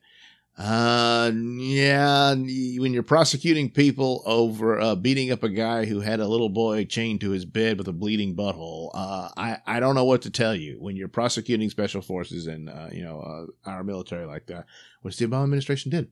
Uh, 0.59 1.31
yeah, 1.35 2.35
when 2.35 2.93
you're 2.93 3.03
prosecuting 3.03 3.71
people 3.71 4.23
over 4.27 4.79
uh, 4.79 4.95
beating 4.95 5.33
up 5.33 5.43
a 5.43 5.49
guy 5.49 5.87
who 5.87 6.01
had 6.01 6.21
a 6.21 6.29
little 6.29 6.51
boy 6.51 6.85
chained 6.85 7.23
to 7.23 7.31
his 7.31 7.47
bed 7.47 7.79
with 7.79 7.89
a 7.89 7.93
bleeding 7.93 8.37
butthole, 8.37 8.91
uh, 8.93 9.31
I 9.35 9.59
I 9.67 9.81
don't 9.81 9.95
know 9.95 10.05
what 10.05 10.23
to 10.23 10.31
tell 10.31 10.55
you 10.55 10.77
when 10.79 10.95
you're 10.95 11.09
prosecuting 11.09 11.71
special 11.71 12.03
forces 12.03 12.47
and 12.49 12.69
uh, 12.69 12.89
you 12.93 13.03
know 13.03 13.21
uh, 13.21 13.71
our 13.71 13.83
military 13.83 14.27
like 14.27 14.47
that, 14.47 14.67
which 15.01 15.17
the 15.17 15.27
Obama 15.27 15.45
administration 15.45 15.91
did. 15.91 16.09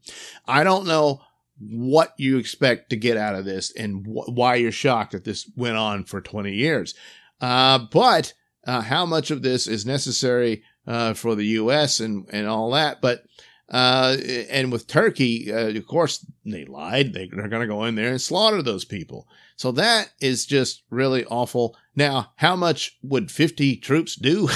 I 0.48 0.64
don't 0.64 0.86
know 0.86 1.20
what 1.58 2.14
you 2.16 2.38
expect 2.38 2.88
to 2.90 2.96
get 2.96 3.18
out 3.18 3.34
of 3.34 3.44
this 3.44 3.70
and 3.76 4.06
wh- 4.06 4.28
why 4.30 4.54
you're 4.54 4.72
shocked 4.72 5.12
that 5.12 5.24
this 5.24 5.50
went 5.54 5.76
on 5.76 6.04
for 6.04 6.22
20 6.22 6.54
years. 6.54 6.94
Uh, 7.38 7.78
but 7.92 8.32
uh, 8.66 8.80
how 8.80 9.04
much 9.04 9.30
of 9.30 9.42
this 9.42 9.66
is 9.66 9.84
necessary 9.84 10.62
uh, 10.86 11.12
for 11.12 11.34
the 11.34 11.44
U.S. 11.46 12.00
and 12.00 12.26
and 12.32 12.46
all 12.46 12.70
that, 12.70 13.02
but 13.02 13.24
uh, 13.70 14.16
and 14.50 14.72
with 14.72 14.86
Turkey, 14.86 15.52
uh, 15.52 15.68
of 15.68 15.86
course, 15.86 16.26
they 16.44 16.64
lied. 16.64 17.12
They, 17.12 17.24
are 17.24 17.48
going 17.48 17.62
to 17.62 17.66
go 17.66 17.84
in 17.84 17.94
there 17.94 18.10
and 18.10 18.20
slaughter 18.20 18.62
those 18.62 18.84
people. 18.84 19.28
So 19.56 19.70
that 19.72 20.10
is 20.20 20.44
just 20.44 20.82
really 20.90 21.24
awful. 21.26 21.76
Now, 21.94 22.32
how 22.36 22.56
much 22.56 22.98
would 23.02 23.30
50 23.30 23.76
troops 23.76 24.16
do? 24.16 24.48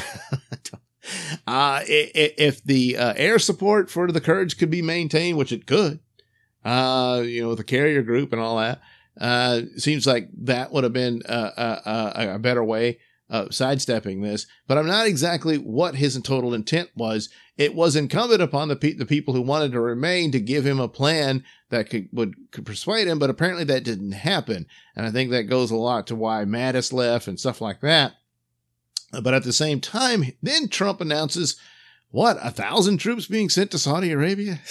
uh, 1.46 1.82
if 1.86 2.64
the 2.64 2.96
uh, 2.96 3.14
air 3.16 3.38
support 3.38 3.90
for 3.90 4.10
the 4.10 4.20
Kurds 4.20 4.54
could 4.54 4.70
be 4.70 4.82
maintained, 4.82 5.38
which 5.38 5.52
it 5.52 5.66
could, 5.66 6.00
uh, 6.64 7.22
you 7.24 7.42
know, 7.42 7.50
with 7.50 7.58
the 7.58 7.64
carrier 7.64 8.02
group 8.02 8.32
and 8.32 8.42
all 8.42 8.58
that, 8.58 8.80
uh, 9.20 9.60
seems 9.76 10.08
like 10.08 10.28
that 10.38 10.72
would 10.72 10.82
have 10.82 10.92
been 10.92 11.22
a, 11.26 11.80
a, 11.86 12.34
a 12.34 12.38
better 12.40 12.64
way 12.64 12.98
of 13.28 13.54
sidestepping 13.54 14.20
this. 14.20 14.46
But 14.66 14.78
I'm 14.78 14.86
not 14.86 15.06
exactly 15.06 15.56
what 15.56 15.96
his 15.96 16.20
total 16.22 16.54
intent 16.54 16.90
was 16.94 17.28
it 17.56 17.74
was 17.74 17.94
incumbent 17.94 18.42
upon 18.42 18.68
the, 18.68 18.76
pe- 18.76 18.94
the 18.94 19.06
people 19.06 19.32
who 19.32 19.42
wanted 19.42 19.72
to 19.72 19.80
remain 19.80 20.32
to 20.32 20.40
give 20.40 20.66
him 20.66 20.80
a 20.80 20.88
plan 20.88 21.44
that 21.70 21.88
could 21.88 22.08
would 22.12 22.34
could 22.50 22.66
persuade 22.66 23.06
him, 23.06 23.18
but 23.18 23.30
apparently 23.30 23.64
that 23.64 23.84
didn't 23.84 24.12
happen. 24.12 24.66
And 24.96 25.06
I 25.06 25.10
think 25.10 25.30
that 25.30 25.44
goes 25.44 25.70
a 25.70 25.76
lot 25.76 26.08
to 26.08 26.16
why 26.16 26.44
Mattis 26.44 26.92
left 26.92 27.28
and 27.28 27.38
stuff 27.38 27.60
like 27.60 27.80
that. 27.80 28.14
But 29.12 29.34
at 29.34 29.44
the 29.44 29.52
same 29.52 29.80
time, 29.80 30.24
then 30.42 30.68
Trump 30.68 31.00
announces 31.00 31.56
what 32.10 32.36
a 32.42 32.50
thousand 32.50 32.98
troops 32.98 33.26
being 33.26 33.48
sent 33.48 33.70
to 33.70 33.78
Saudi 33.78 34.10
Arabia. 34.10 34.60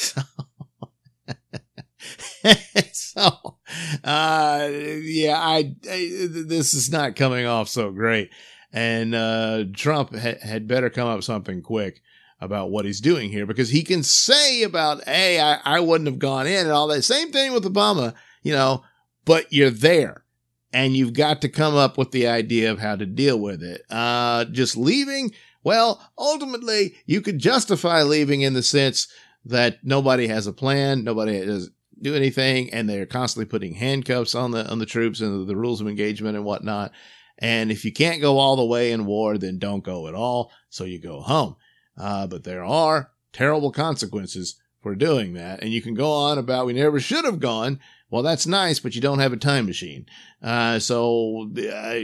So, 3.13 3.57
uh, 4.03 4.69
yeah, 4.71 5.37
I, 5.37 5.75
I, 5.89 6.27
this 6.29 6.73
is 6.73 6.91
not 6.91 7.15
coming 7.15 7.45
off 7.45 7.69
so 7.69 7.91
great, 7.91 8.31
and 8.71 9.13
uh, 9.15 9.65
Trump 9.73 10.15
ha- 10.15 10.39
had 10.41 10.67
better 10.67 10.89
come 10.89 11.07
up 11.07 11.23
something 11.23 11.61
quick 11.61 12.01
about 12.43 12.71
what 12.71 12.85
he's 12.85 12.99
doing 12.99 13.31
here 13.31 13.45
because 13.45 13.69
he 13.69 13.83
can 13.83 14.03
say 14.03 14.63
about, 14.63 15.03
hey, 15.05 15.39
I, 15.39 15.59
I 15.63 15.79
wouldn't 15.79 16.09
have 16.09 16.19
gone 16.19 16.45
in 16.45 16.65
and 16.65 16.71
all 16.71 16.87
that. 16.89 17.03
Same 17.03 17.31
thing 17.31 17.53
with 17.53 17.63
Obama, 17.63 18.13
you 18.41 18.51
know, 18.51 18.83
but 19.23 19.51
you're 19.51 19.69
there 19.69 20.23
and 20.73 20.97
you've 20.97 21.13
got 21.13 21.41
to 21.41 21.49
come 21.49 21.75
up 21.75 21.97
with 21.97 22.11
the 22.11 22.27
idea 22.27 22.71
of 22.71 22.79
how 22.79 22.97
to 22.97 23.05
deal 23.05 23.39
with 23.39 23.63
it. 23.63 23.83
Uh, 23.89 24.43
just 24.45 24.75
leaving, 24.75 25.31
well, 25.63 26.01
ultimately, 26.17 26.95
you 27.05 27.21
could 27.21 27.39
justify 27.39 28.03
leaving 28.03 28.41
in 28.41 28.53
the 28.53 28.63
sense 28.63 29.07
that 29.45 29.77
nobody 29.83 30.27
has 30.27 30.47
a 30.47 30.53
plan, 30.53 31.03
nobody 31.03 31.45
does 31.45 31.69
do 32.03 32.15
anything, 32.15 32.71
and 32.73 32.89
they're 32.89 33.05
constantly 33.05 33.45
putting 33.45 33.75
handcuffs 33.75 34.35
on 34.35 34.51
the 34.51 34.69
on 34.69 34.79
the 34.79 34.85
troops 34.85 35.21
and 35.21 35.47
the 35.47 35.55
rules 35.55 35.81
of 35.81 35.87
engagement 35.87 36.35
and 36.35 36.45
whatnot. 36.45 36.91
And 37.39 37.71
if 37.71 37.83
you 37.83 37.91
can't 37.91 38.21
go 38.21 38.37
all 38.37 38.55
the 38.55 38.65
way 38.65 38.91
in 38.91 39.05
war, 39.05 39.37
then 39.37 39.57
don't 39.57 39.83
go 39.83 40.07
at 40.07 40.13
all. 40.13 40.51
So 40.69 40.83
you 40.83 40.99
go 40.99 41.21
home. 41.21 41.55
Uh, 41.97 42.27
but 42.27 42.43
there 42.43 42.63
are 42.63 43.11
terrible 43.31 43.71
consequences 43.71 44.59
for 44.81 44.95
doing 44.95 45.33
that. 45.33 45.61
And 45.63 45.71
you 45.71 45.81
can 45.81 45.93
go 45.93 46.11
on 46.11 46.37
about 46.37 46.65
we 46.65 46.73
never 46.73 46.99
should 46.99 47.25
have 47.25 47.39
gone. 47.39 47.79
Well, 48.09 48.21
that's 48.21 48.45
nice, 48.45 48.79
but 48.79 48.93
you 48.93 49.01
don't 49.01 49.19
have 49.19 49.33
a 49.33 49.37
time 49.37 49.65
machine. 49.65 50.05
Uh, 50.41 50.77
so 50.77 51.49
uh, 51.57 51.99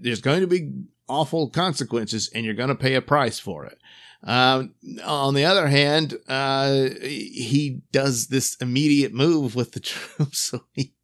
there's 0.00 0.20
going 0.20 0.40
to 0.40 0.46
be 0.46 0.72
awful 1.08 1.48
consequences 1.50 2.30
and 2.34 2.44
you're 2.44 2.54
going 2.54 2.68
to 2.70 2.74
pay 2.74 2.94
a 2.94 3.02
price 3.02 3.38
for 3.38 3.64
it. 3.64 3.78
Um, 4.22 4.74
on 5.04 5.34
the 5.34 5.44
other 5.44 5.68
hand, 5.68 6.18
uh, 6.28 6.88
he 7.00 7.82
does 7.92 8.28
this 8.28 8.56
immediate 8.60 9.14
move 9.14 9.54
with 9.54 9.72
the 9.72 9.80
troops. 9.80 10.40
So 10.40 10.64
he 10.72 10.94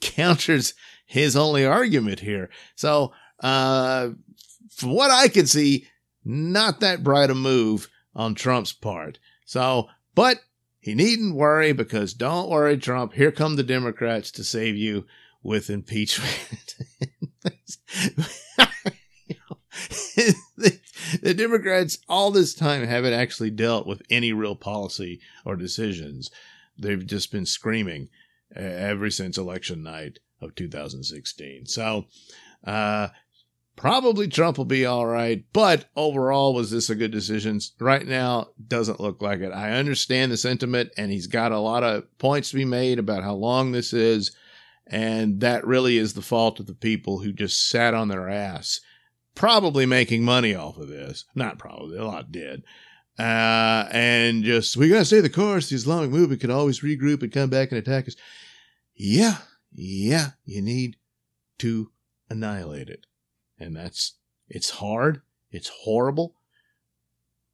counters 0.00 0.74
his 1.06 1.36
only 1.36 1.64
argument 1.64 2.20
here. 2.20 2.50
So, 2.74 3.12
uh, 3.40 4.10
from 4.76 4.92
what 4.92 5.10
I 5.10 5.28
can 5.28 5.46
see, 5.46 5.86
not 6.24 6.80
that 6.80 7.02
bright 7.02 7.30
a 7.30 7.34
move 7.34 7.88
on 8.14 8.34
Trump's 8.34 8.72
part. 8.72 9.18
So, 9.46 9.88
but 10.14 10.40
he 10.80 10.94
needn't 10.94 11.34
worry 11.34 11.72
because 11.72 12.14
don't 12.14 12.50
worry, 12.50 12.76
Trump. 12.76 13.14
Here 13.14 13.32
come 13.32 13.56
the 13.56 13.62
Democrats 13.62 14.30
to 14.32 14.44
save 14.44 14.76
you 14.76 15.06
with 15.42 15.70
impeachment. 15.70 16.76
the 21.22 21.34
Democrats 21.34 21.98
all 22.08 22.30
this 22.30 22.54
time 22.54 22.84
haven't 22.84 23.12
actually 23.12 23.50
dealt 23.50 23.86
with 23.86 24.02
any 24.10 24.32
real 24.32 24.56
policy 24.56 25.20
or 25.44 25.56
decisions. 25.56 26.30
They've 26.78 27.06
just 27.06 27.32
been 27.32 27.46
screaming 27.46 28.08
uh, 28.54 28.60
ever 28.60 29.10
since 29.10 29.38
election 29.38 29.82
night 29.82 30.18
of 30.40 30.54
2016. 30.54 31.66
So, 31.66 32.06
uh, 32.64 33.08
Probably 33.78 34.26
Trump 34.26 34.58
will 34.58 34.64
be 34.64 34.84
all 34.84 35.06
right, 35.06 35.44
but 35.52 35.84
overall, 35.94 36.52
was 36.52 36.72
this 36.72 36.90
a 36.90 36.96
good 36.96 37.12
decision? 37.12 37.60
Right 37.78 38.04
now, 38.04 38.48
doesn't 38.66 38.98
look 38.98 39.22
like 39.22 39.38
it. 39.38 39.52
I 39.52 39.70
understand 39.70 40.32
the 40.32 40.36
sentiment, 40.36 40.90
and 40.96 41.12
he's 41.12 41.28
got 41.28 41.52
a 41.52 41.60
lot 41.60 41.84
of 41.84 42.18
points 42.18 42.50
to 42.50 42.56
be 42.56 42.64
made 42.64 42.98
about 42.98 43.22
how 43.22 43.34
long 43.34 43.70
this 43.70 43.92
is, 43.92 44.32
and 44.88 45.38
that 45.42 45.64
really 45.64 45.96
is 45.96 46.14
the 46.14 46.22
fault 46.22 46.58
of 46.58 46.66
the 46.66 46.74
people 46.74 47.20
who 47.20 47.32
just 47.32 47.68
sat 47.68 47.94
on 47.94 48.08
their 48.08 48.28
ass, 48.28 48.80
probably 49.38 49.86
making 49.86 50.24
money 50.24 50.52
off 50.54 50.76
of 50.76 50.88
this. 50.88 51.24
Not 51.34 51.58
probably, 51.58 51.96
a 51.96 52.04
lot 52.04 52.32
did. 52.32 52.64
Uh, 53.18 53.88
and 53.92 54.42
just, 54.42 54.76
we 54.76 54.88
gotta 54.88 55.04
stay 55.04 55.20
the 55.20 55.30
course. 55.30 55.70
The 55.70 55.76
Islamic 55.76 56.10
movement 56.10 56.40
could 56.40 56.50
always 56.50 56.80
regroup 56.80 57.22
and 57.22 57.32
come 57.32 57.48
back 57.48 57.70
and 57.70 57.78
attack 57.78 58.08
us. 58.08 58.16
Yeah, 58.96 59.36
yeah, 59.72 60.30
you 60.44 60.60
need 60.60 60.96
to 61.58 61.90
annihilate 62.28 62.88
it. 62.88 63.06
And 63.60 63.76
that's, 63.76 64.14
it's 64.48 64.70
hard. 64.70 65.22
It's 65.52 65.68
horrible, 65.68 66.34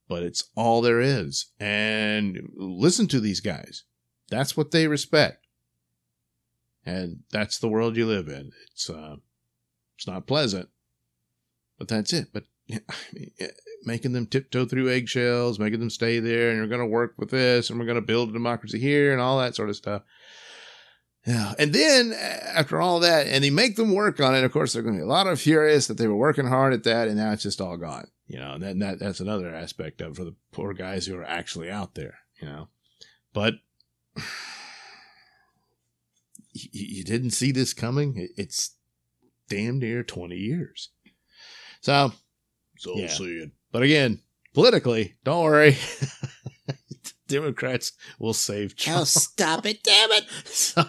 but 0.09 0.23
it's 0.23 0.45
all 0.55 0.81
there 0.81 1.01
is. 1.01 1.47
And 1.61 2.49
listen 2.57 3.09
to 3.09 3.21
these 3.21 3.41
guys. 3.41 3.85
That's 4.31 4.57
what 4.57 4.71
they 4.71 4.89
respect. 4.89 5.47
And 6.87 7.21
that's 7.31 7.59
the 7.59 7.69
world 7.69 7.97
you 7.97 8.07
live 8.07 8.29
in. 8.29 8.53
It's, 8.71 8.89
uh, 8.89 9.17
it's 9.97 10.07
not 10.07 10.27
pleasant, 10.27 10.71
but 11.87 11.95
that's 11.95 12.13
it. 12.13 12.29
But 12.33 12.45
I 12.73 12.79
mean, 13.13 13.31
making 13.85 14.13
them 14.13 14.27
tiptoe 14.27 14.65
through 14.65 14.91
eggshells, 14.91 15.59
making 15.59 15.81
them 15.81 15.91
stay 15.91 16.19
there, 16.19 16.49
and 16.51 16.59
you're 16.59 16.67
going 16.67 16.81
to 16.81 16.87
work 16.87 17.15
with 17.19 17.31
this, 17.31 17.71
and 17.71 17.79
we're 17.79 17.85
going 17.85 17.97
to 17.97 18.01
build 18.01 18.31
a 18.31 18.33
democracy 18.33 18.79
here, 18.79 19.13
and 19.13 19.21
all 19.21 19.39
that 19.39 19.55
sort 19.55 19.69
of 19.69 19.77
stuff. 19.77 20.03
Yeah. 21.27 21.55
And 21.59 21.73
then 21.73 22.13
after 22.13 22.81
all 22.81 23.01
that, 23.01 23.27
and 23.27 23.43
they 23.43 23.51
make 23.51 23.77
them 23.77 23.95
work 23.95 24.21
on 24.21 24.35
it, 24.35 24.45
of 24.45 24.53
course, 24.53 24.73
they're 24.73 24.83
going 24.83 24.97
to 24.97 25.01
be 25.01 25.05
a 25.05 25.09
lot 25.09 25.27
of 25.27 25.41
furious 25.41 25.87
that 25.87 25.97
they 25.97 26.07
were 26.07 26.17
working 26.17 26.47
hard 26.47 26.75
at 26.75 26.85
that 26.85 27.09
and 27.09 27.17
now 27.17 27.33
it's 27.33 27.43
just 27.43 27.61
all 27.61 27.77
gone. 27.77 28.09
You 28.27 28.39
know, 28.39 28.53
and 28.53 28.63
that, 28.63 28.79
that 28.79 28.99
that's 28.99 29.21
another 29.21 29.55
aspect 29.55 30.01
of 30.01 30.17
for 30.17 30.25
the 30.25 30.35
poor 30.53 30.73
guys 30.73 31.07
who 31.07 31.17
are 31.17 31.25
actually 31.25 31.71
out 31.71 31.95
there, 31.95 32.21
you 32.41 32.49
know. 32.49 32.69
But 33.35 33.55
you, 36.53 36.69
you 36.73 37.05
didn't 37.05 37.33
see 37.33 37.53
this 37.53 37.75
coming. 37.75 38.29
It's 38.37 38.77
damn 39.49 39.79
near 39.79 40.03
20 40.03 40.37
years. 40.37 40.91
So, 41.85 42.13
so 42.79 42.97
Yeah. 42.97 43.09
sad. 43.09 43.51
but 43.71 43.83
again, 43.83 44.21
politically, 44.55 45.15
don't 45.23 45.45
worry. 45.45 45.77
Democrats 47.29 47.93
will 48.19 48.35
save 48.35 48.77
Trump. 48.77 49.01
Oh, 49.01 49.05
stop 49.05 49.67
it, 49.67 49.83
damn 49.85 50.11
it. 50.13 50.25
So 50.45 50.83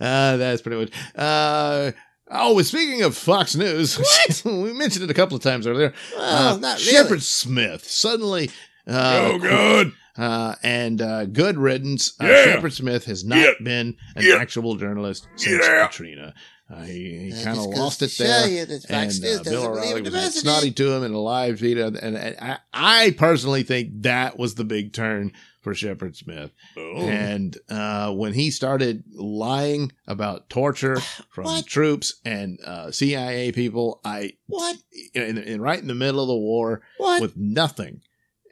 uh, 0.00 0.36
that's 0.36 0.62
pretty 0.62 0.80
much. 0.80 0.92
Uh, 1.16 1.92
Oh, 2.32 2.54
well, 2.54 2.62
speaking 2.64 3.02
of 3.02 3.16
Fox 3.16 3.56
News, 3.56 3.98
we 4.44 4.72
mentioned 4.72 5.02
it 5.02 5.10
a 5.10 5.14
couple 5.14 5.36
of 5.36 5.42
times 5.42 5.66
earlier. 5.66 5.92
Well, 6.16 6.54
uh, 6.54 6.56
not 6.58 6.78
really. 6.78 6.92
Shepard 6.92 7.22
Smith 7.24 7.84
suddenly. 7.84 8.50
Uh, 8.86 9.30
oh, 9.32 9.38
God. 9.40 9.92
uh, 10.16 10.54
and 10.62 11.02
uh, 11.02 11.24
good 11.24 11.58
riddance. 11.58 12.12
Uh, 12.20 12.26
Yeah. 12.26 12.44
Shepard 12.44 12.72
Smith 12.72 13.04
has 13.06 13.24
not 13.24 13.34
Get- 13.34 13.64
been 13.64 13.96
an 14.14 14.22
get- 14.22 14.40
actual 14.40 14.76
journalist 14.76 15.26
since 15.34 15.66
Get. 15.66 15.90
Katrina. 15.90 16.32
Uh, 16.72 16.82
he 16.82 17.30
he 17.32 17.42
kind 17.44 17.58
of 17.58 17.66
lost 17.66 18.00
it 18.00 18.12
there. 18.16 18.48
you 18.48 18.64
that 18.64 18.82
Fox 18.82 19.16
and 19.18 19.24
uh, 19.24 19.28
doesn't 19.28 19.44
Bill 19.44 19.66
O'Reilly 19.66 20.02
was 20.02 20.12
diversity. 20.12 20.38
snotty 20.40 20.70
to 20.72 20.92
him 20.92 21.02
in 21.02 21.12
a 21.12 21.18
live 21.18 21.58
feed, 21.58 21.78
and, 21.78 21.96
and, 21.96 22.16
and 22.16 22.36
I, 22.40 22.58
I 22.72 23.10
personally 23.18 23.64
think 23.64 24.02
that 24.02 24.38
was 24.38 24.54
the 24.54 24.62
big 24.64 24.92
turn 24.92 25.32
for 25.62 25.74
Shepard 25.74 26.16
Smith. 26.16 26.52
Oh. 26.76 26.96
And 26.96 27.56
uh, 27.68 28.12
when 28.12 28.32
he 28.34 28.50
started 28.52 29.02
lying 29.12 29.90
about 30.06 30.48
torture 30.48 31.00
from 31.30 31.44
What? 31.46 31.66
troops 31.66 32.20
and 32.24 32.58
uh, 32.64 32.92
CIA 32.92 33.50
people, 33.52 34.00
I 34.04 34.34
What? 34.46 34.76
in, 35.12 35.38
in 35.38 35.60
right 35.60 35.78
in 35.80 35.88
the 35.88 35.94
middle 35.94 36.20
of 36.22 36.28
the 36.28 36.36
war 36.36 36.82
What? 36.98 37.20
with 37.20 37.36
nothing 37.36 38.00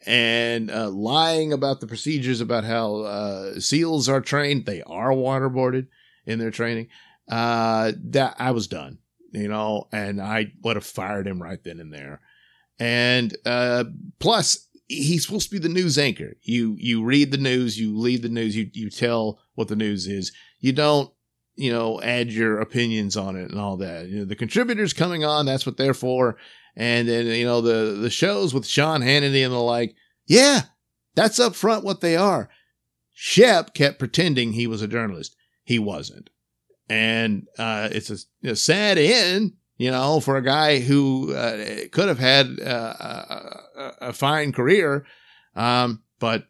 and 0.07 0.71
uh, 0.71 0.89
lying 0.91 1.53
about 1.53 1.81
the 1.81 1.87
procedures 1.87 2.41
about 2.41 2.65
how 2.65 2.97
uh, 3.03 3.61
seals 3.61 4.09
are 4.09 4.21
trained. 4.21 4.65
They 4.67 4.83
are 4.83 5.11
waterboarded 5.11 5.87
in 6.27 6.39
their 6.39 6.51
training. 6.51 6.89
Uh, 7.29 7.93
that 8.05 8.37
I 8.39 8.53
was 8.53 8.67
done, 8.67 8.99
you 9.33 9.49
know, 9.49 9.89
and 9.93 10.21
I 10.21 10.53
would 10.63 10.77
have 10.77 10.87
fired 10.87 11.27
him 11.27 11.43
right 11.43 11.63
then 11.63 11.79
and 11.81 11.93
there. 11.93 12.21
And 12.79 13.37
uh, 13.45 13.85
plus, 14.19 14.67
he's 14.87 15.27
supposed 15.27 15.51
to 15.51 15.55
be 15.55 15.59
the 15.59 15.69
news 15.69 15.99
anchor. 15.99 16.37
You 16.43 16.77
you 16.79 17.05
read 17.05 17.31
the 17.31 17.39
news, 17.39 17.79
you 17.79 17.97
lead 17.97 18.23
the 18.23 18.29
news, 18.29 18.57
you 18.57 18.71
you 18.73 18.91
tell 18.91 19.41
what 19.55 19.69
the 19.69 19.77
news 19.77 20.07
is. 20.07 20.33
You 20.61 20.73
don't 20.73 21.13
you 21.57 21.73
know 21.73 22.01
add 22.01 22.33
your 22.33 22.61
opinions 22.61 23.17
on 23.17 23.37
it 23.37 23.51
and 23.51 23.61
all 23.61 23.77
that. 23.79 24.09
You 24.09 24.21
know, 24.21 24.25
the 24.25 24.37
contributors 24.37 24.93
coming 24.93 25.25
on, 25.25 25.45
that's 25.47 25.67
what 25.67 25.77
they're 25.77 25.95
for. 25.95 26.37
And 26.77 27.09
then 27.09 27.27
you 27.27 27.45
know 27.45 27.61
the 27.61 27.99
the 28.01 28.11
shows 28.11 28.55
with 28.55 28.67
Sean 28.67 29.03
Hannity 29.03 29.45
and 29.45 29.53
the 29.53 29.59
like. 29.59 29.95
Yeah, 30.27 30.63
that's 31.15 31.41
up 31.41 31.55
front 31.55 31.85
what 31.85 32.01
they 32.01 32.17
are. 32.17 32.49
Shep 33.13 33.75
kept 33.75 33.99
pretending 33.99 34.53
he 34.53 34.67
was 34.69 34.81
a 34.81 34.87
journalist. 34.87 35.35
He 35.65 35.79
wasn't, 35.79 36.31
and 36.89 37.47
uh, 37.59 37.89
it's 37.93 38.11
a, 38.11 38.49
a 38.49 38.57
sad 38.57 38.99
end, 38.99 39.53
you 39.77 39.91
know, 39.91 40.21
for 40.21 40.37
a 40.37 40.43
guy 40.43 40.81
who 40.81 41.35
uh, 41.35 41.87
could 41.93 42.09
have 42.09 42.19
had 42.19 42.59
uh, 42.61 42.95
a, 43.01 43.61
a, 43.77 43.95
a 44.09 44.13
fine 44.13 44.53
career, 44.53 45.07
um, 45.55 46.03
but 46.19 46.49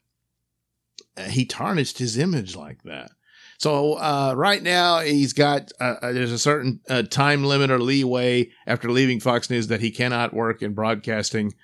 he 1.29 1.45
tarnished 1.45 1.99
his 1.99 2.17
image 2.17 2.55
like 2.55 2.83
that. 2.85 3.11
So 3.59 3.95
uh, 3.95 4.35
right 4.37 4.63
now 4.63 5.01
he's 5.01 5.33
got 5.33 5.73
uh, 5.81 5.97
uh, 6.01 6.13
there's 6.13 6.31
a 6.31 6.39
certain 6.39 6.81
uh, 6.89 7.03
time 7.03 7.43
limit 7.43 7.73
or 7.73 7.81
leeway 7.81 8.51
after 8.69 8.91
leaving 8.91 9.19
Fox 9.19 9.51
News 9.51 9.67
that 9.67 9.81
he 9.81 9.91
cannot 9.91 10.33
work 10.33 10.63
in 10.63 10.75
broadcasting. 10.75 11.55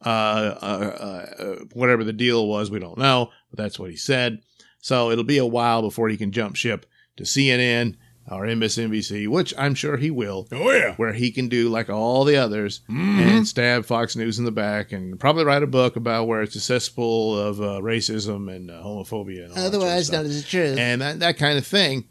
Uh, 0.00 1.64
whatever 1.72 2.04
the 2.04 2.12
deal 2.12 2.46
was, 2.46 2.70
we 2.70 2.78
don't 2.78 2.98
know, 2.98 3.30
but 3.50 3.60
that's 3.60 3.80
what 3.80 3.90
he 3.90 3.96
said. 3.96 4.38
So 4.78 5.10
it'll 5.10 5.24
be 5.24 5.38
a 5.38 5.46
while 5.46 5.82
before 5.82 6.08
he 6.08 6.16
can 6.16 6.30
jump 6.30 6.54
ship 6.54 6.86
to 7.16 7.24
CNN 7.24 7.96
or 8.30 8.44
MSNBC, 8.46 9.26
which 9.28 9.54
I'm 9.56 9.74
sure 9.74 9.96
he 9.96 10.10
will, 10.10 10.46
Oh, 10.52 10.70
yeah. 10.70 10.94
where 10.96 11.12
he 11.12 11.30
can 11.30 11.48
do 11.48 11.68
like 11.68 11.88
all 11.88 12.24
the 12.24 12.36
others 12.36 12.80
Mhm. 12.90 13.18
and 13.20 13.48
stab 13.48 13.84
Fox 13.86 14.16
News 14.16 14.38
in 14.38 14.44
the 14.44 14.50
back 14.50 14.92
and 14.92 15.18
probably 15.18 15.44
write 15.44 15.62
a 15.62 15.66
book 15.66 15.96
about 15.96 16.26
where 16.28 16.42
it's 16.42 16.56
a 16.56 16.60
cesspool 16.60 17.38
of 17.38 17.60
uh, 17.60 17.80
racism 17.80 18.54
and 18.54 18.70
uh, 18.70 18.82
homophobia. 18.82 19.44
And 19.44 19.52
all 19.52 19.54
that 19.54 19.54
sort 19.54 19.66
of 19.66 19.74
Otherwise 19.74 20.06
stuff 20.06 20.22
known 20.22 20.30
as 20.30 20.42
the 20.42 20.48
truth. 20.48 20.78
and 20.78 21.00
that, 21.02 21.20
that 21.20 21.38
kind 21.38 21.58
of 21.58 21.66
thing, 21.66 22.04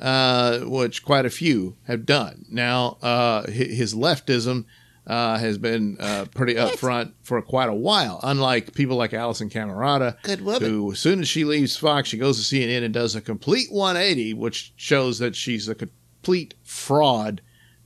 uh, 0.00 0.60
which 0.60 1.04
quite 1.04 1.24
a 1.26 1.30
few 1.30 1.76
have 1.86 2.04
done. 2.04 2.44
Now, 2.50 2.98
uh, 3.02 3.50
his 3.50 3.94
leftism 3.94 4.64
uh, 5.06 5.38
has 5.38 5.58
been 5.58 5.96
uh, 6.00 6.26
pretty 6.34 6.54
upfront 6.54 7.12
for 7.22 7.40
quite 7.42 7.68
a 7.68 7.74
while, 7.74 8.20
unlike 8.22 8.74
people 8.74 8.96
like 8.96 9.10
Alisyn 9.10 9.50
Camerota, 9.50 10.20
Good 10.22 10.40
woman. 10.40 10.62
who, 10.70 10.92
as 10.92 10.98
soon 10.98 11.20
as 11.20 11.28
she 11.28 11.44
leaves 11.44 11.76
Fox, 11.76 12.08
she 12.08 12.16
goes 12.18 12.48
to 12.48 12.54
CNN 12.56 12.84
and 12.84 12.94
does 12.94 13.14
a 13.14 13.20
complete 13.20 13.70
180, 13.70 14.34
which 14.34 14.72
shows 14.76 15.18
that 15.18 15.36
she's 15.36 15.68
a 15.68 15.74
complete 15.74 16.54
fraud. 16.62 17.40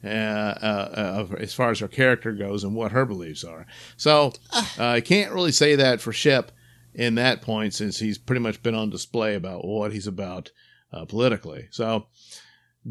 Uh, 0.05 0.07
uh, 0.07 0.91
of, 1.19 1.35
as 1.35 1.53
far 1.53 1.73
as 1.73 1.81
her 1.81 1.89
character 1.89 2.31
goes 2.31 2.63
and 2.63 2.73
what 2.77 2.93
her 2.93 3.05
beliefs 3.05 3.43
are. 3.43 3.67
So 3.97 4.33
uh, 4.53 4.63
I 4.79 5.01
can't 5.01 5.33
really 5.33 5.51
say 5.51 5.75
that 5.75 6.01
for 6.01 6.13
Shep 6.13 6.53
in 6.95 7.17
that 7.17 7.43
point 7.43 7.75
since 7.75 7.99
he's 7.99 8.17
pretty 8.17 8.41
much 8.41 8.63
been 8.63 8.77
on 8.77 8.91
display 8.91 9.35
about 9.35 9.65
what 9.65 9.93
he's 9.93 10.07
about 10.07 10.53
uh, 10.93 11.05
politically. 11.05 11.67
So 11.73 12.07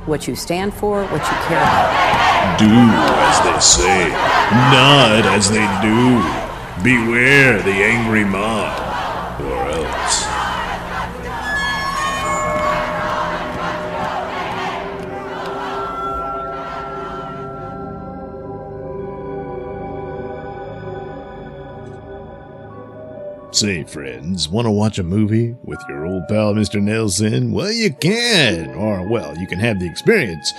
what 0.05 0.27
you 0.27 0.35
stand 0.35 0.73
for, 0.73 1.03
what 1.05 1.21
you 1.21 1.37
care 1.47 1.61
about. 1.61 2.59
Do 2.59 2.65
as 2.67 3.39
they 3.45 3.59
say, 3.59 4.09
not 4.09 5.25
as 5.25 5.49
they 5.49 5.67
do. 5.81 6.21
Beware 6.83 7.61
the 7.61 7.71
angry 7.71 8.25
mob, 8.25 9.41
or 9.41 9.69
else. 9.69 10.30
Say, 23.61 23.83
friends, 23.83 24.49
want 24.49 24.65
to 24.65 24.71
watch 24.71 24.97
a 24.97 25.03
movie 25.03 25.55
with 25.63 25.79
your 25.87 26.07
old 26.07 26.27
pal 26.27 26.55
Mr. 26.55 26.81
Nailsin? 26.81 27.51
Well, 27.51 27.71
you 27.71 27.93
can, 27.93 28.73
or 28.73 29.07
well, 29.07 29.37
you 29.37 29.45
can 29.45 29.59
have 29.59 29.79
the 29.79 29.85
experience. 29.85 30.51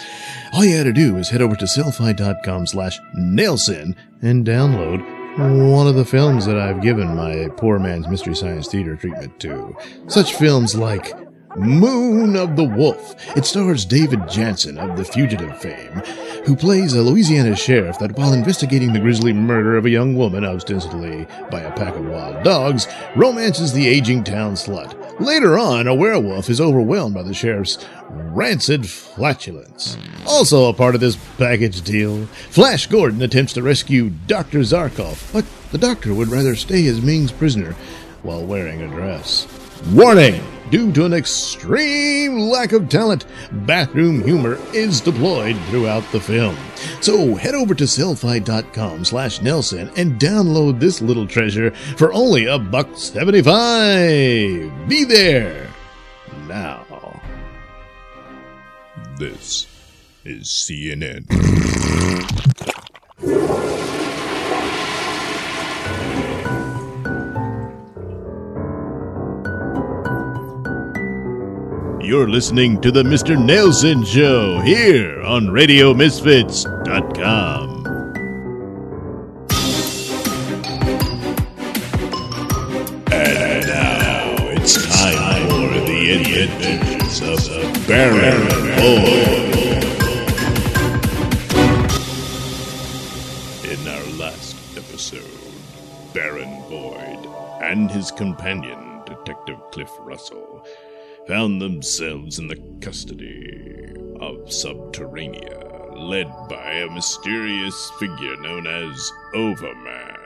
All 0.53 0.65
you 0.65 0.77
gotta 0.77 0.93
do 0.93 1.17
is 1.17 1.29
head 1.29 1.43
over 1.43 1.57
to 1.57 1.65
sellfy.com 1.65 2.69
slash 2.69 3.01
Nelson 3.15 3.97
and 4.23 4.47
download 4.47 5.01
one 5.37 5.89
of 5.89 5.97
the 5.97 6.05
films 6.05 6.47
that 6.47 6.57
I've 6.57 6.81
given 6.81 7.17
my 7.17 7.49
poor 7.57 7.81
man's 7.81 8.07
Mystery 8.07 8.37
Science 8.37 8.69
Theater 8.69 8.95
treatment 8.95 9.41
to. 9.41 9.77
Such 10.07 10.35
films 10.35 10.77
like 10.77 11.13
Moon 11.57 12.35
of 12.37 12.57
the 12.57 12.65
Wolf. 12.65 13.15
It 13.37 13.45
stars 13.45 13.85
David 13.85 14.29
Janssen 14.29 14.79
of 14.79 14.97
The 14.97 15.05
Fugitive 15.05 15.61
fame, 15.61 16.03
who 16.45 16.57
plays 16.57 16.95
a 16.95 17.03
Louisiana 17.03 17.55
sheriff 17.55 17.99
that, 17.99 18.17
while 18.17 18.33
investigating 18.33 18.93
the 18.93 19.01
grisly 19.01 19.33
murder 19.33 19.77
of 19.77 19.85
a 19.85 19.91
young 19.91 20.17
woman 20.17 20.45
ostensibly 20.45 21.27
by 21.51 21.61
a 21.61 21.73
pack 21.73 21.95
of 21.95 22.07
wild 22.07 22.43
dogs, 22.43 22.89
romances 23.17 23.73
the 23.73 23.87
aging 23.87 24.25
town 24.25 24.55
slut. 24.55 24.99
Later 25.21 25.59
on, 25.59 25.87
a 25.87 25.95
werewolf 25.95 26.49
is 26.49 26.61
overwhelmed 26.61 27.15
by 27.15 27.23
the 27.23 27.35
sheriff's 27.35 27.79
rancid 28.09 28.89
flatulence. 28.89 29.99
Also 30.27 30.69
a 30.69 30.75
part 30.75 30.95
of 30.95 31.01
this 31.01 31.19
package 31.37 31.83
deal, 31.83 32.25
Flash 32.51 32.87
Gordon 32.87 33.21
attempts 33.21 33.53
to 33.55 33.63
rescue 33.63 34.11
Dr. 34.27 34.61
Zarkov, 34.61 35.33
but 35.33 35.45
the 35.71 35.79
doctor 35.79 36.15
would 36.15 36.29
rather 36.29 36.57
stay 36.57 36.87
as 36.87 37.03
Ming's 37.03 37.33
prisoner 37.33 37.75
while 38.23 38.45
wearing 38.45 38.83
a 38.83 38.89
dress. 38.89 39.47
Warning! 39.93 40.43
Due 40.73 40.91
to 40.91 41.05
an 41.05 41.13
extreme 41.13 42.39
lack 42.49 42.73
of 42.73 42.89
talent, 42.89 43.27
bathroom 43.67 44.25
humor 44.25 44.59
is 44.73 45.03
deployed 45.03 45.55
throughout 45.67 46.03
the 46.13 46.21
film. 46.21 46.57
So 47.03 47.35
head 47.35 47.55
over 47.55 47.75
to 47.75 47.85
sellfy.com 47.85 49.05
slash 49.05 49.43
Nelson 49.43 49.91
and 49.99 50.19
download 50.19 50.81
this 50.81 51.03
little 51.03 51.27
treasure 51.27 51.73
for 51.99 52.11
only 52.15 52.47
a 52.47 52.59
buck 52.59 52.97
seventy-five. 52.97 54.89
Be 54.89 55.05
there 55.05 55.69
now. 56.49 57.21
This 59.19 59.67
is 60.25 60.47
CNN. 60.47 61.29
You're 72.13 72.29
listening 72.29 72.77
to 72.83 72.93
the 72.93 73.05
Mr. 73.05 73.39
Nailsin 73.39 74.05
Show 74.07 74.61
here 74.61 75.23
on 75.23 75.47
RadioMisfits.com. 75.47 77.87
And 83.11 83.67
now 83.67 84.37
it's 84.51 84.75
time 84.95 85.49
for 85.49 85.71
the 85.87 86.11
adventures 86.43 87.49
of 87.49 87.65
Baron 87.89 88.47
Void. 88.77 89.57
In 93.73 93.89
our 93.89 94.05
last 94.19 94.55
episode, 94.77 95.25
Baron 96.13 96.61
Void 96.69 97.27
and 97.63 97.91
his 97.91 98.11
companion, 98.11 99.01
Detective 99.07 99.59
Cliff 99.71 99.91
Russell, 100.01 100.63
found 101.27 101.63
themselves 101.63 102.39
in 102.39 102.49
the 102.49 102.61
custody 102.81 103.93
of 104.21 104.49
Subterranea, 104.49 105.97
led 105.97 106.27
by 106.49 106.73
a 106.73 106.91
mysterious 106.91 107.91
figure 107.99 108.37
known 108.41 108.67
as 108.67 109.13
Overman, 109.35 110.17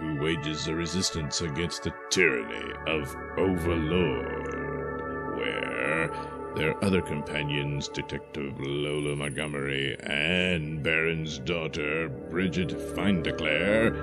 who 0.00 0.20
wages 0.20 0.66
a 0.66 0.74
resistance 0.74 1.42
against 1.42 1.82
the 1.82 1.92
tyranny 2.10 2.72
of 2.86 3.14
Overlord, 3.36 5.36
where 5.36 6.08
their 6.56 6.82
other 6.82 7.02
companions, 7.02 7.88
Detective 7.88 8.58
Lola 8.58 9.14
Montgomery 9.14 9.94
and 10.00 10.82
Baron's 10.82 11.38
daughter, 11.40 12.08
Bridget 12.08 12.72
Findeclare, 12.94 13.94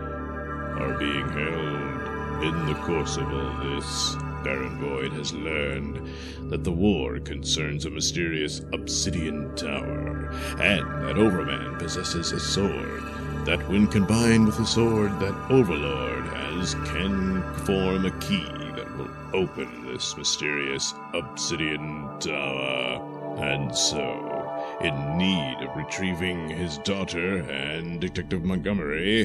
are 0.80 1.00
being 1.00 1.28
held. 1.30 2.44
In 2.44 2.66
the 2.68 2.76
course 2.84 3.18
of 3.18 3.26
all 3.26 3.58
this, 3.64 4.16
Baron 4.44 4.78
Void 4.80 5.14
has 5.14 5.34
learned 5.34 6.08
that 6.50 6.64
the 6.64 6.72
war 6.72 7.20
concerns 7.20 7.86
a 7.86 7.90
mysterious 7.90 8.62
obsidian 8.74 9.56
tower, 9.56 10.30
and 10.60 11.06
that 11.06 11.18
Overman 11.18 11.78
possesses 11.78 12.32
a 12.32 12.40
sword 12.40 13.04
that, 13.46 13.68
when 13.70 13.88
combined 13.88 14.46
with 14.46 14.58
the 14.58 14.66
sword 14.66 15.20
that 15.20 15.52
Overlord 15.52 16.26
has, 16.28 16.76
can 16.86 17.42
form 17.66 18.06
a 18.06 18.12
key 18.20 18.46
that 18.76 18.98
will 18.98 19.10
open 19.34 19.86
this 19.86 20.16
mysterious 20.18 20.94
obsidian 21.14 22.10
tower. 22.20 23.10
And 23.38 23.76
so, 23.76 24.78
in 24.82 25.18
need 25.18 25.58
of 25.62 25.76
retrieving 25.76 26.50
his 26.50 26.78
daughter 26.80 27.40
and 27.50 28.00
Detective 28.00 28.44
Montgomery, 28.44 29.24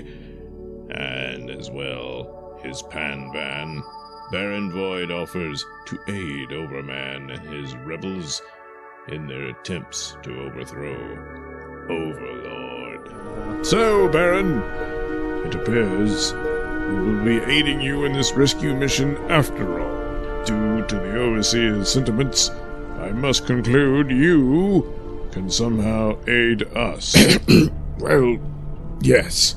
and 0.91 1.51
as 1.51 1.71
well 1.71 2.59
his 2.63 2.83
pan 2.83 3.31
van, 3.33 3.83
Baron 4.31 4.71
Void 4.71 5.11
offers 5.11 5.65
to 5.87 5.99
aid 6.07 6.53
Overman 6.53 7.31
and 7.31 7.49
his 7.49 7.75
rebels 7.77 8.43
in 9.09 9.27
their 9.27 9.47
attempts 9.47 10.19
to 10.23 10.41
overthrow 10.43 10.99
Overlord. 11.89 13.67
So, 13.67 14.09
Baron, 14.09 14.59
it 15.47 15.55
appears 15.55 16.35
we 16.35 16.95
will 16.95 17.25
be 17.25 17.39
aiding 17.53 17.81
you 17.81 18.05
in 18.05 18.13
this 18.13 18.33
rescue 18.33 18.75
mission 18.75 19.17
after 19.31 19.81
all. 19.81 20.45
Due 20.45 20.85
to 20.87 20.95
the 20.95 21.19
Overseer's 21.19 21.91
sentiments, 21.91 22.51
I 22.99 23.13
must 23.13 23.47
conclude 23.47 24.11
you 24.11 25.31
can 25.33 25.49
somehow 25.51 26.19
aid 26.27 26.65
us. 26.77 27.17
well, 27.99 28.39
yes. 29.01 29.55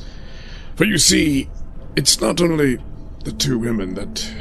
For 0.76 0.86
you 0.86 0.98
see, 0.98 1.50
it's 1.98 2.22
not 2.22 2.40
only 2.40 2.78
the 3.24 3.34
two 3.34 3.60
women 3.60 3.96
that 3.96 4.34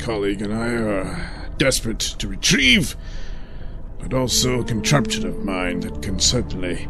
colleague 0.00 0.42
and 0.42 0.52
I 0.52 0.68
are 0.68 1.52
desperate 1.58 2.00
to 2.00 2.26
retrieve, 2.26 2.96
but 3.98 4.14
also 4.14 4.60
a 4.60 4.64
contraption 4.64 5.26
of 5.26 5.44
mine 5.44 5.80
that 5.80 6.02
can 6.02 6.18
certainly 6.18 6.88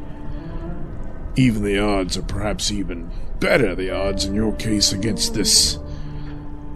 even 1.37 1.63
the 1.63 1.79
odds, 1.79 2.17
or 2.17 2.23
perhaps 2.23 2.71
even 2.71 3.11
better 3.39 3.75
the 3.75 3.91
odds 3.91 4.25
in 4.25 4.35
your 4.35 4.53
case 4.55 4.93
against 4.93 5.35
this 5.35 5.79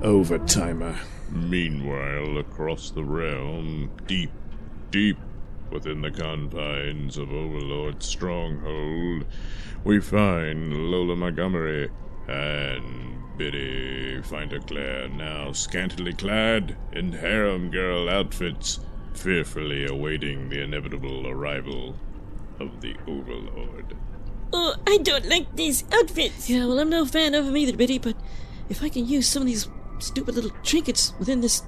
overtimer. 0.03 0.99
Meanwhile, 1.31 2.39
across 2.39 2.91
the 2.91 3.05
realm, 3.05 3.91
deep, 4.07 4.31
deep 4.91 5.19
within 5.71 6.03
the 6.03 6.11
confines 6.11 7.19
of 7.19 7.33
Overlord's 7.33 8.07
stronghold, 8.07 9.25
we 9.83 10.01
find 10.01 10.73
Lola 10.91 11.17
Montgomery 11.17 11.91
and 12.29 13.24
Biddy 13.37 14.23
Findeclare, 14.23 15.09
now 15.09 15.53
scantily 15.53 16.13
clad 16.13 16.77
in 16.93 17.13
harem 17.13 17.71
girl 17.71 18.09
outfits, 18.09 18.81
fearfully 19.13 19.87
awaiting 19.87 20.49
the 20.49 20.63
inevitable 20.63 21.27
arrival 21.27 21.97
of 22.61 22.81
the 22.81 22.95
Overlord. 23.09 23.97
Oh, 24.53 24.77
I 24.87 24.99
don't 24.99 25.27
like 25.27 25.57
these 25.57 25.85
outfits. 25.93 26.49
Yeah, 26.49 26.67
well, 26.67 26.79
I'm 26.79 26.91
no 26.91 27.05
fan 27.05 27.35
of 27.35 27.47
them 27.47 27.57
either, 27.57 27.77
Biddy, 27.77 27.99
but 27.99 28.17
if 28.69 28.83
I 28.83 28.89
can 28.89 29.07
use 29.07 29.29
some 29.29 29.43
of 29.43 29.49
these 29.49 29.69
stupid 29.99 30.37
little 30.37 30.53
trinkets 30.63 31.13
within 31.19 31.41
this 31.41 31.63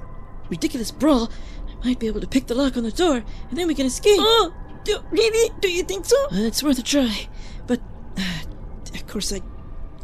ridiculous 0.48 0.92
brawl, 0.92 1.30
I 1.68 1.86
might 1.86 1.98
be 1.98 2.06
able 2.06 2.20
to 2.20 2.28
pick 2.28 2.46
the 2.46 2.54
lock 2.54 2.76
on 2.76 2.84
the 2.84 2.92
door, 2.92 3.24
and 3.50 3.58
then 3.58 3.66
we 3.66 3.74
can 3.74 3.86
escape. 3.86 4.18
Oh, 4.20 4.54
do, 4.84 4.98
really? 5.10 5.52
Do 5.60 5.68
you 5.70 5.82
think 5.82 6.04
so? 6.04 6.16
Uh, 6.26 6.46
it's 6.46 6.62
worth 6.62 6.78
a 6.78 6.82
try. 6.82 7.28
But, 7.66 7.80
uh, 8.16 8.42
of 8.94 9.06
course, 9.08 9.32
I 9.32 9.40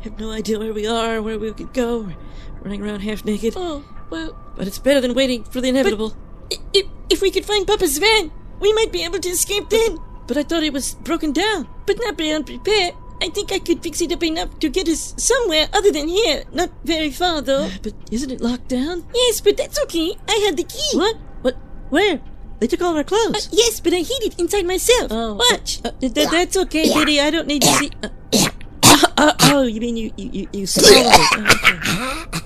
have 0.02 0.18
no 0.18 0.30
idea 0.30 0.58
where 0.58 0.72
we 0.72 0.86
are, 0.86 1.20
where 1.22 1.38
we 1.38 1.52
could 1.52 1.72
go. 1.72 2.00
We're 2.00 2.16
running 2.62 2.82
around 2.82 3.00
half 3.00 3.24
naked. 3.24 3.54
Oh, 3.56 3.84
well, 4.10 4.36
But 4.56 4.66
it's 4.66 4.78
better 4.78 5.00
than 5.00 5.14
waiting 5.14 5.44
for 5.44 5.60
the 5.60 5.68
inevitable. 5.68 6.14
if, 6.72 6.86
if 7.10 7.20
we 7.22 7.30
could 7.30 7.44
find 7.44 7.66
Papa's 7.66 7.98
van, 7.98 8.30
we 8.60 8.72
might 8.74 8.92
be 8.92 9.02
able 9.04 9.18
to 9.20 9.28
escape 9.28 9.68
then. 9.70 9.98
But 10.26 10.36
I 10.36 10.42
thought 10.44 10.62
it 10.62 10.72
was 10.72 10.94
broken 10.96 11.32
down. 11.32 11.68
But 11.86 11.96
not 12.00 12.16
be 12.16 12.30
unprepared. 12.32 12.94
I 13.20 13.28
think 13.28 13.52
I 13.52 13.58
could 13.60 13.82
fix 13.82 14.00
it 14.00 14.12
up 14.12 14.22
enough 14.24 14.58
to 14.60 14.68
get 14.68 14.88
us 14.88 15.14
somewhere 15.16 15.68
other 15.72 15.92
than 15.92 16.08
here. 16.08 16.44
Not 16.52 16.70
very 16.84 17.10
far, 17.10 17.40
though. 17.42 17.70
But 17.82 17.94
isn't 18.10 18.30
it 18.30 18.40
locked 18.40 18.68
down? 18.68 19.04
Yes, 19.14 19.40
but 19.40 19.56
that's 19.56 19.80
okay. 19.84 20.16
I 20.28 20.42
had 20.46 20.56
the 20.56 20.64
key. 20.64 20.96
What? 20.98 21.16
What? 21.42 21.56
Where? 21.90 22.20
They 22.60 22.66
took 22.68 22.82
all 22.82 22.94
our 22.94 23.00
Uh, 23.00 23.04
clothes. 23.04 23.48
yes, 23.52 23.80
but 23.80 23.92
I 23.92 23.98
hid 23.98 24.22
it 24.22 24.38
inside 24.38 24.66
myself. 24.66 25.10
Oh, 25.10 25.34
Watch. 25.34 25.80
Uh, 25.84 25.90
th- 26.00 26.14
th- 26.14 26.30
that's 26.30 26.56
okay, 26.56 26.92
Biddy. 26.94 27.20
I 27.20 27.30
don't 27.30 27.48
need 27.48 27.62
to 27.62 27.68
see. 27.74 27.90
Uh, 28.02 28.08
uh, 29.22 29.32
oh, 29.54 29.62
you 29.62 29.80
mean 29.80 29.96
you 29.96 30.10
you 30.16 30.30
you, 30.32 30.48
you 30.52 30.66
swallowed 30.66 31.06
it? 31.06 32.42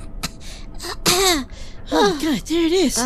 Oh, 1.09 1.43
okay. 1.43 1.45
Oh 1.93 2.19
God, 2.21 2.41
there 2.47 2.67
it 2.67 2.73
is. 2.73 2.97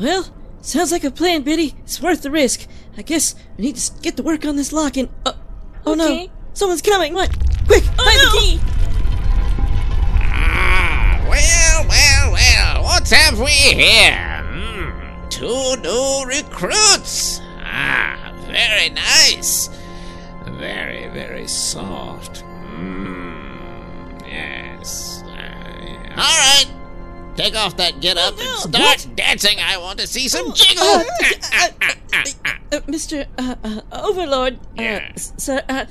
Well, 0.00 0.26
sounds 0.60 0.92
like 0.92 1.04
a 1.04 1.10
plan, 1.10 1.42
Biddy. 1.42 1.74
It's 1.84 2.00
worth 2.02 2.22
the 2.22 2.30
risk. 2.30 2.66
I 2.98 3.02
guess 3.02 3.34
we 3.56 3.64
need 3.66 3.76
to 3.76 3.92
get 4.02 4.16
to 4.16 4.22
work 4.22 4.44
on 4.44 4.56
this 4.56 4.72
lock 4.72 4.96
and. 4.96 5.08
Uh, 5.24 5.32
oh 5.86 5.92
Okay. 5.92 6.26
no! 6.26 6.32
Someone's 6.54 6.82
coming! 6.82 7.14
What? 7.14 7.30
Quick! 7.66 7.84
Oh, 7.98 8.04
find 8.04 8.18
no. 8.18 8.30
the 8.30 8.38
key! 8.40 8.60
Ah, 10.28 11.24
well, 11.28 11.86
well, 11.88 12.32
well, 12.32 12.82
what 12.82 13.08
have 13.10 13.38
we 13.38 13.50
here? 13.50 14.42
Hmm, 14.50 15.28
two 15.28 15.76
new 15.82 16.24
recruits. 16.26 17.40
Ah, 17.62 18.32
very 18.48 18.90
nice. 18.90 19.68
Very, 20.46 21.08
very 21.08 21.46
soft. 21.46 22.42
Yes. 24.36 25.22
Uh, 25.24 26.20
all 26.22 26.38
right. 26.46 26.66
Take 27.36 27.54
off 27.54 27.76
that 27.76 28.00
get 28.00 28.16
up 28.16 28.34
Oh, 28.38 28.42
no. 28.70 28.78
and 28.78 29.00
start 29.00 29.16
dancing. 29.16 29.58
I 29.60 29.76
want 29.78 29.98
to 30.00 30.06
see 30.06 30.28
some 30.28 30.52
jiggle. 30.54 30.84
Uh, 32.72 32.80
Mr. 32.88 33.26
Uh, 33.38 33.54
uh, 33.62 33.80
Overlord, 33.92 34.54
uh, 34.78 34.82
Yeah. 34.82 35.12
sir, 35.16 35.62
uh, 35.68 35.84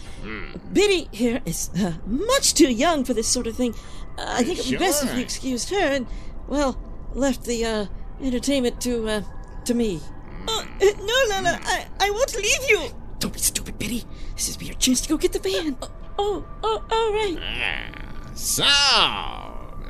Biddy 0.73 1.07
here 1.11 1.41
is 1.45 1.69
uh, 1.79 1.93
much 2.05 2.53
too 2.53 2.69
young 2.69 3.03
for 3.05 3.13
this 3.13 3.27
sort 3.27 3.47
of 3.47 3.55
thing. 3.55 3.73
Uh, 4.17 4.25
I 4.39 4.43
think 4.43 4.59
it 4.59 4.65
would 4.65 4.71
be 4.79 4.85
best 4.85 5.03
if 5.05 5.13
you 5.15 5.21
excused 5.21 5.69
her 5.69 5.77
and, 5.95 6.05
well, 6.47 6.77
left 7.13 7.43
the 7.45 7.63
uh, 7.65 7.85
entertainment 8.21 8.81
to 8.81 9.07
uh, 9.07 9.21
to 9.65 9.73
me. 9.73 10.01
Oh, 10.47 10.65
uh, 10.81 10.85
no, 10.99 11.17
no, 11.29 11.41
no. 11.41 11.57
I, 11.63 11.87
I 11.99 12.09
won't 12.11 12.35
leave 12.35 12.69
you. 12.69 12.89
Don't 13.19 13.33
be 13.33 13.39
stupid, 13.39 13.77
Biddy. 13.79 14.03
This 14.35 14.49
is 14.49 14.61
your 14.61 14.75
chance 14.75 15.01
to 15.01 15.09
go 15.09 15.17
get 15.17 15.31
the 15.31 15.39
van. 15.39 15.77
Oh, 15.81 15.91
oh, 16.19 16.45
oh, 16.63 16.83
all 16.91 17.13
right. 17.13 17.37
So, 18.35 18.63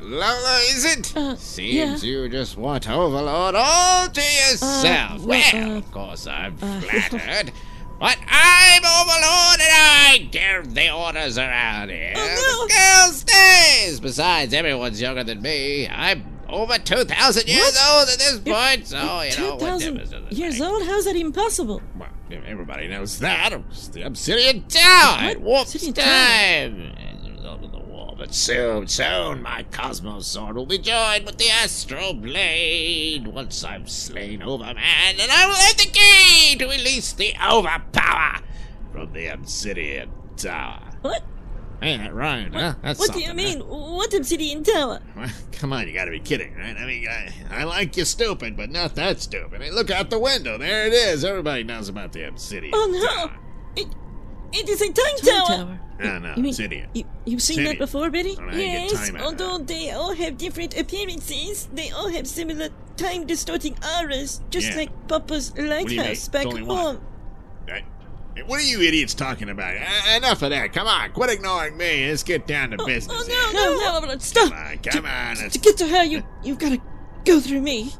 Lola, 0.02 0.60
is 0.70 0.86
it? 0.86 1.18
Uh, 1.18 1.36
Seems 1.36 2.04
yeah. 2.04 2.10
you 2.10 2.30
just 2.30 2.58
want 2.58 2.88
Overlord 2.88 3.56
all 3.56 4.08
to 4.08 4.22
yourself. 4.22 5.26
well, 5.26 5.42
well, 5.54 5.72
uh, 5.74 5.78
of 5.78 5.92
course, 5.92 6.28
I'm 6.28 6.56
uh, 6.62 6.80
flattered. 7.10 7.52
But 8.00 8.18
I'm 8.28 8.84
Overlord 8.84 9.62
and 9.62 9.72
I 9.72 10.28
give 10.30 10.76
the 10.76 10.92
orders 10.94 11.38
around 11.40 11.90
here. 11.90 12.14
Oh, 12.16 12.68
The 12.68 12.74
girl 12.74 13.14
stays. 13.14 14.00
Besides, 14.00 14.54
everyone's 14.54 15.02
younger 15.02 15.24
than 15.24 15.42
me. 15.42 15.88
I'm 15.88 16.24
over 16.48 16.78
2,000 16.78 17.48
years 17.48 17.62
What? 17.74 18.00
old 18.00 18.10
at 18.10 18.20
this 18.20 18.40
point, 18.40 18.86
so, 18.88 18.98
you 19.22 19.30
know, 19.30 19.36
Two 19.36 19.50
what 19.54 19.60
thousand 19.62 19.94
difference 19.98 20.12
does 20.12 20.32
it 20.32 20.38
years 20.38 20.60
make? 20.60 20.70
old? 20.70 20.84
How's 20.86 21.06
that 21.06 21.16
impossible? 21.16 21.82
Well, 21.98 22.10
everybody 22.46 22.88
knows 22.90 23.18
that. 23.20 23.60
The 23.94 24.04
Obsidian 24.04 24.68
Tower. 24.68 25.18
What? 25.24 25.32
It 25.32 25.42
warps 25.42 25.74
Obsidian 25.74 25.94
Tower? 25.94 26.06
time 26.06 26.96
But 28.18 28.34
soon, 28.34 28.88
soon, 28.88 29.42
my 29.42 29.64
Cosmos 29.72 30.26
Sword 30.26 30.56
will 30.56 30.66
be 30.66 30.78
joined 30.78 31.26
with 31.26 31.38
the 31.38 31.50
Astral 31.50 32.14
Blade 32.14 33.28
once 33.28 33.64
I've 33.64 33.90
slain 33.90 34.42
Overman, 34.42 34.78
and 35.20 35.32
I 35.32 35.48
will 35.48 35.56
have 35.56 35.78
the 35.78 35.90
key 35.92 36.56
to 36.58 36.66
release 36.66 37.12
the 37.12 37.34
Overpower 37.46 38.40
from 38.94 39.12
the 39.12 39.28
Obsidian 39.28 40.12
Tower. 40.38 40.82
What? 41.02 41.24
Hey, 41.82 41.98
that 41.98 42.14
rhymed, 42.14 42.56
huh? 42.56 42.76
That's 42.82 43.00
what 43.00 43.12
do 43.12 43.20
you 43.20 43.28
something, 43.28 43.46
huh? 43.46 43.58
mean? 43.60 43.68
What 43.68 44.14
obsidian 44.14 44.64
tower? 44.64 45.02
Well, 45.16 45.30
Come 45.52 45.74
on, 45.74 45.88
you 45.88 45.94
gotta 45.94 46.12
be 46.12 46.20
kidding, 46.22 46.56
right? 46.56 46.76
I 46.76 46.86
mean, 46.86 47.08
I, 47.08 47.34
I 47.52 47.64
like 47.66 47.98
you 47.98 48.06
stupid, 48.06 48.56
but 48.56 48.70
not 48.70 48.96
that 48.96 49.20
stupid. 49.20 49.62
Hey, 49.62 49.72
look 49.72 49.92
out 49.92 50.10
the 50.10 50.18
window. 50.20 50.58
There 50.58 50.88
it 50.88 50.94
is. 50.94 51.26
Everybody 51.26 51.64
knows 51.64 51.90
about 51.90 52.14
the 52.14 52.28
obsidian. 52.28 52.74
Oh 52.74 52.88
no! 52.90 53.28
Tower. 53.28 53.40
It, 53.76 53.88
it 54.54 54.70
is 54.70 54.82
a 54.82 54.86
time, 54.86 54.96
Time 54.96 55.26
tower. 55.26 55.58
tower. 55.58 55.80
No, 55.98 56.20
no, 56.20 56.34
You 56.36 56.44
mean 56.44 56.52
obsidian. 56.52 56.90
you, 56.94 57.04
you've 57.26 57.42
seen 57.42 57.60
Obsidian. 57.60 57.66
that 57.66 57.78
before, 57.80 58.10
Biddy? 58.10 58.36
Well, 58.38 58.50
I 58.50 58.52
ain't 58.52 58.92
get 58.92 58.92
Yes, 58.92 59.08
time 59.08 59.16
out 59.16 59.22
although 59.26 59.58
they 59.60 59.92
all 59.92 60.14
have 60.14 60.38
different 60.38 60.78
appearances, 60.78 61.70
they 61.74 61.90
all 61.92 62.10
have 62.10 62.28
similar 62.28 62.70
time 62.98 63.26
distorting 63.26 63.78
auras, 63.98 64.42
just 64.50 64.70
Yeah. 64.72 64.76
like 64.78 65.08
Papa's 65.08 65.52
do 65.52 65.64
you 65.64 65.70
mean? 65.70 65.98
lighthouse 65.98 66.28
back 66.28 66.46
home. 66.48 67.02
Hey, 67.68 67.84
hey, 68.36 68.44
What 68.44 68.60
are 68.60 68.64
you 68.64 68.82
idiots 68.82 69.14
talking 69.14 69.50
about? 69.50 69.74
Uh, 69.78 70.18
enough 70.18 70.42
of 70.42 70.50
that. 70.50 70.74
Come 70.74 70.88
on, 70.88 71.12
quit 71.14 71.30
ignoring 71.30 71.78
me. 71.78 72.10
Let's 72.10 72.24
get 72.24 72.46
down 72.46 72.72
to 72.72 72.78
Oh, 72.82 72.86
business. 72.86 73.16
oh, 73.18 73.26
here. 73.26 73.54
no, 73.54 74.00
no, 74.02 74.06
no, 74.08 74.14
no, 74.14 74.18
stop! 74.20 74.50
Come 74.50 74.58
on, 74.60 74.78
come 74.80 75.06
on. 75.06 75.36
To 75.50 75.60
get 75.60 75.78
to 75.78 75.88
her, 75.88 76.04
you, 76.04 76.24
you've 76.44 76.60
got 76.60 76.74
to 76.74 76.82
go 77.24 77.40
through 77.40 77.62
me. 77.62 77.94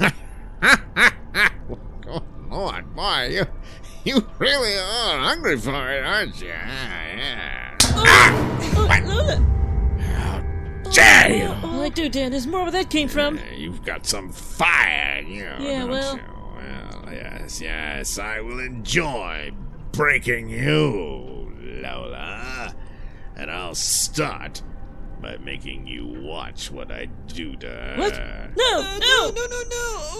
oh, 0.62 2.22
Lord, 2.50 2.94
boy, 2.94 3.28
you, 3.30 3.46
you 4.16 4.24
really 4.38 4.76
are 4.78 5.18
hungry 5.18 5.58
for 5.58 5.90
it, 5.90 6.04
aren't 6.04 6.40
you? 6.40 6.52
Ah, 6.54 7.06
yeah. 7.16 7.76
Oh, 7.82 8.86
What? 8.88 9.04
Lola! 9.04 9.36
How 10.00 10.90
dare 10.92 11.36
you? 11.36 11.54
Oh, 11.64 11.82
I 11.82 11.88
do, 11.88 12.08
Dan. 12.08 12.30
There's 12.30 12.46
more 12.46 12.62
where 12.62 12.70
that 12.70 12.88
came 12.88 13.08
from. 13.08 13.40
You've 13.56 13.84
got 13.84 14.06
some 14.06 14.30
fire 14.30 15.18
in 15.18 15.26
you. 15.28 15.42
Yeah, 15.58 15.80
don't 15.80 15.90
well- 15.90 16.16
you? 16.16 16.22
Well, 16.56 17.12
yes, 17.12 17.60
yes, 17.60 18.18
I 18.18 18.40
will 18.40 18.60
enjoy 18.60 19.50
breaking 19.92 20.50
you, 20.50 21.52
Lola. 21.82 22.74
And 23.36 23.50
I'll 23.50 23.74
start 23.74 24.62
by 25.20 25.36
making 25.38 25.86
you 25.86 26.06
watch 26.06 26.70
what 26.70 26.90
I 26.90 27.06
do 27.26 27.56
to 27.56 27.66
her. 27.66 27.94
What? 27.96 28.18
No, 28.56 28.82
no, 28.98 29.30
no, 29.34 29.46
no, 29.46 29.62
no. 29.70 30.16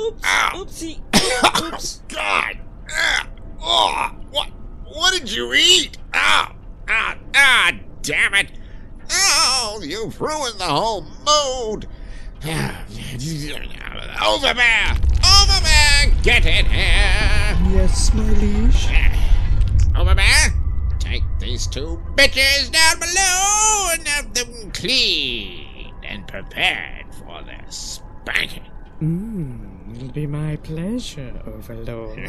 Oops, 0.00 0.24
Ow. 0.24 0.50
oopsie. 0.54 1.00
Oops. 1.72 2.02
God! 2.08 2.58
Ah, 2.90 3.28
oh, 3.60 4.10
what? 4.30 4.48
What 4.84 5.12
did 5.12 5.30
you 5.30 5.52
eat? 5.54 5.98
Ah! 6.14 6.54
Ah! 6.88 7.16
Ah! 7.34 7.72
Damn 8.02 8.34
it! 8.34 8.52
Oh, 9.10 9.80
you've 9.82 10.20
ruined 10.20 10.58
the 10.58 10.64
whole 10.64 11.02
mood. 11.02 11.88
Overbear! 14.24 14.96
Overbear! 15.24 16.22
Get 16.22 16.46
in 16.46 16.66
here! 16.66 17.58
Yes, 17.72 18.12
my 18.14 18.22
liege. 18.22 19.07
Overbear! 21.58 21.58
These 21.58 21.66
two 21.66 21.98
bitches 22.14 22.70
down 22.70 23.00
below 23.00 23.90
and 23.92 24.06
have 24.08 24.32
them 24.34 24.70
cleaned 24.72 25.92
and 26.04 26.26
prepared 26.28 27.06
for 27.14 27.42
their 27.42 27.64
spanking. 27.68 28.62
Mmm, 29.02 29.94
it'll 29.96 30.12
be 30.12 30.26
my 30.26 30.56
pleasure, 30.56 31.40
Overlord. 31.46 32.18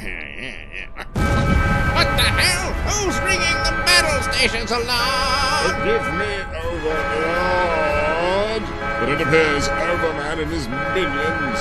What 1.89 2.05
the 2.15 2.23
hell? 2.23 2.71
Who's 2.87 3.17
ringing 3.19 3.57
the 3.65 3.71
battle 3.85 4.21
station's 4.31 4.71
alarm? 4.71 5.65
Forgive 5.65 6.05
me, 6.15 6.31
Overlord, 6.63 8.63
but 8.99 9.09
it 9.09 9.19
appears 9.21 9.67
Overman 9.67 10.39
and 10.39 10.51
his 10.51 10.67
minions 10.67 11.59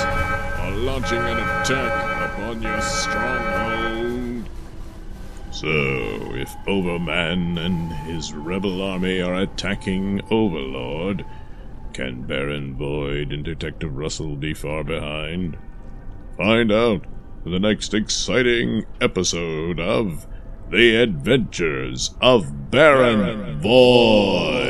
are 0.59 0.71
launching 0.77 1.17
an 1.19 1.37
attack 1.39 2.31
upon 2.31 2.61
your 2.61 2.81
stronghold. 2.81 3.78
So, 5.51 5.67
if 6.35 6.55
Overman 6.67 7.57
and 7.57 7.91
his 7.91 8.33
rebel 8.33 8.81
army 8.81 9.19
are 9.19 9.33
attacking 9.33 10.21
Overlord, 10.29 11.25
can 11.93 12.21
Baron 12.21 12.75
Void 12.75 13.33
and 13.33 13.43
Detective 13.43 13.95
Russell 13.95 14.35
be 14.35 14.53
far 14.53 14.83
behind? 14.83 15.57
Find 16.37 16.71
out 16.71 17.05
in 17.45 17.51
the 17.51 17.59
next 17.59 17.93
exciting 17.93 18.85
episode 19.01 19.79
of 19.79 20.27
The 20.69 20.95
Adventures 20.97 22.13
of 22.21 22.69
Baron 22.69 23.59
Void. 23.59 24.69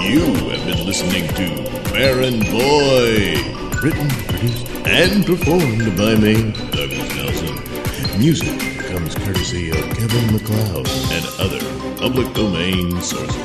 You 0.00 0.34
have 0.50 0.66
been 0.66 0.86
listening 0.86 1.28
to 1.34 1.90
Baron 1.92 2.42
Void, 2.44 3.82
written, 3.82 4.08
produced, 4.08 4.66
and 4.86 5.26
performed 5.26 5.96
by 5.96 6.14
me, 6.16 6.52
Douglas 6.72 7.14
Nelson. 7.14 8.18
Music 8.18 8.75
comes 9.06 9.24
courtesy 9.24 9.70
of 9.70 9.76
Kevin 9.94 10.32
MacLeod 10.32 10.88
and 11.12 11.26
other 11.38 11.60
public 11.96 12.32
domain 12.34 13.00
sources. 13.00 13.36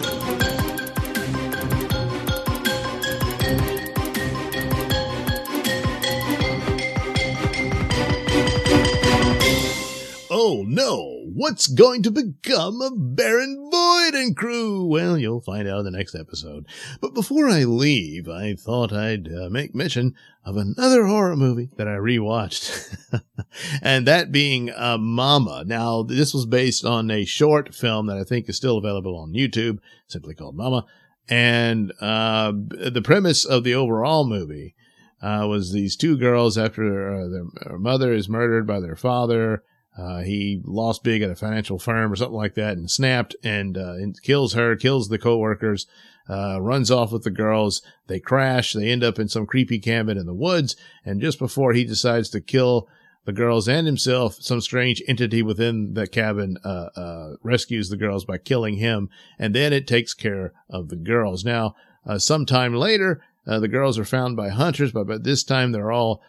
Oh 10.31 10.65
no! 10.67 11.10
What's 11.33 11.67
going 11.67 12.03
to 12.03 12.11
become 12.11 12.81
of 12.81 13.15
Baron 13.15 13.69
Void 13.71 14.13
and 14.15 14.35
crew? 14.35 14.85
Well, 14.85 15.17
you'll 15.17 15.39
find 15.39 15.65
out 15.65 15.79
in 15.79 15.85
the 15.85 15.91
next 15.91 16.13
episode. 16.13 16.65
But 16.99 17.13
before 17.13 17.47
I 17.47 17.63
leave, 17.63 18.27
I 18.27 18.55
thought 18.55 18.91
I'd 18.91 19.29
uh, 19.29 19.49
make 19.49 19.73
mention 19.73 20.13
of 20.43 20.57
another 20.57 21.05
horror 21.05 21.37
movie 21.37 21.69
that 21.77 21.87
I 21.87 21.91
rewatched, 21.91 22.97
and 23.81 24.05
that 24.07 24.33
being 24.33 24.71
uh, 24.71 24.97
Mama. 24.97 25.63
Now, 25.65 26.03
this 26.03 26.33
was 26.33 26.45
based 26.45 26.83
on 26.83 27.09
a 27.09 27.23
short 27.23 27.73
film 27.73 28.07
that 28.07 28.17
I 28.17 28.25
think 28.25 28.49
is 28.49 28.57
still 28.57 28.77
available 28.77 29.17
on 29.17 29.31
YouTube, 29.31 29.79
simply 30.07 30.35
called 30.35 30.57
Mama. 30.57 30.85
And 31.29 31.93
uh, 32.01 32.51
the 32.51 33.01
premise 33.01 33.45
of 33.45 33.63
the 33.63 33.75
overall 33.75 34.27
movie 34.27 34.75
uh, 35.21 35.45
was 35.47 35.71
these 35.71 35.95
two 35.95 36.17
girls 36.17 36.57
after 36.57 37.13
uh, 37.13 37.29
their, 37.29 37.43
their 37.63 37.77
mother 37.77 38.11
is 38.11 38.27
murdered 38.27 38.67
by 38.67 38.81
their 38.81 38.97
father. 38.97 39.63
Uh, 39.97 40.21
he 40.21 40.61
lost 40.63 41.03
big 41.03 41.21
at 41.21 41.29
a 41.29 41.35
financial 41.35 41.77
firm 41.77 42.11
or 42.11 42.15
something 42.15 42.35
like 42.35 42.55
that 42.55 42.77
and 42.77 42.89
snapped 42.89 43.35
and, 43.43 43.77
uh, 43.77 43.93
and 43.93 44.21
kills 44.21 44.53
her, 44.53 44.75
kills 44.75 45.09
the 45.09 45.19
coworkers, 45.19 45.85
uh, 46.29 46.61
runs 46.61 46.89
off 46.89 47.11
with 47.11 47.23
the 47.23 47.29
girls. 47.31 47.81
They 48.07 48.19
crash. 48.19 48.73
They 48.73 48.89
end 48.89 49.03
up 49.03 49.19
in 49.19 49.27
some 49.27 49.45
creepy 49.45 49.79
cabin 49.79 50.17
in 50.17 50.25
the 50.25 50.33
woods. 50.33 50.77
And 51.03 51.21
just 51.21 51.39
before 51.39 51.73
he 51.73 51.83
decides 51.83 52.29
to 52.29 52.39
kill 52.39 52.87
the 53.25 53.33
girls 53.33 53.67
and 53.67 53.85
himself, 53.85 54.35
some 54.35 54.61
strange 54.61 55.03
entity 55.07 55.43
within 55.43 55.93
the 55.93 56.07
cabin, 56.07 56.57
uh, 56.63 56.89
uh, 56.95 57.35
rescues 57.43 57.89
the 57.89 57.97
girls 57.97 58.23
by 58.23 58.37
killing 58.37 58.77
him. 58.77 59.09
And 59.37 59.53
then 59.53 59.73
it 59.73 59.87
takes 59.87 60.13
care 60.13 60.53
of 60.69 60.87
the 60.87 60.95
girls. 60.95 61.43
Now, 61.43 61.75
uh, 62.05 62.17
sometime 62.17 62.73
later, 62.73 63.21
the 63.45 63.67
girls 63.67 63.99
are 63.99 64.05
found 64.05 64.37
by 64.37 64.49
hunters, 64.49 64.93
but 64.93 65.07
by 65.07 65.17
this 65.17 65.43
time 65.43 65.71
they're 65.71 65.91
all, 65.91 66.23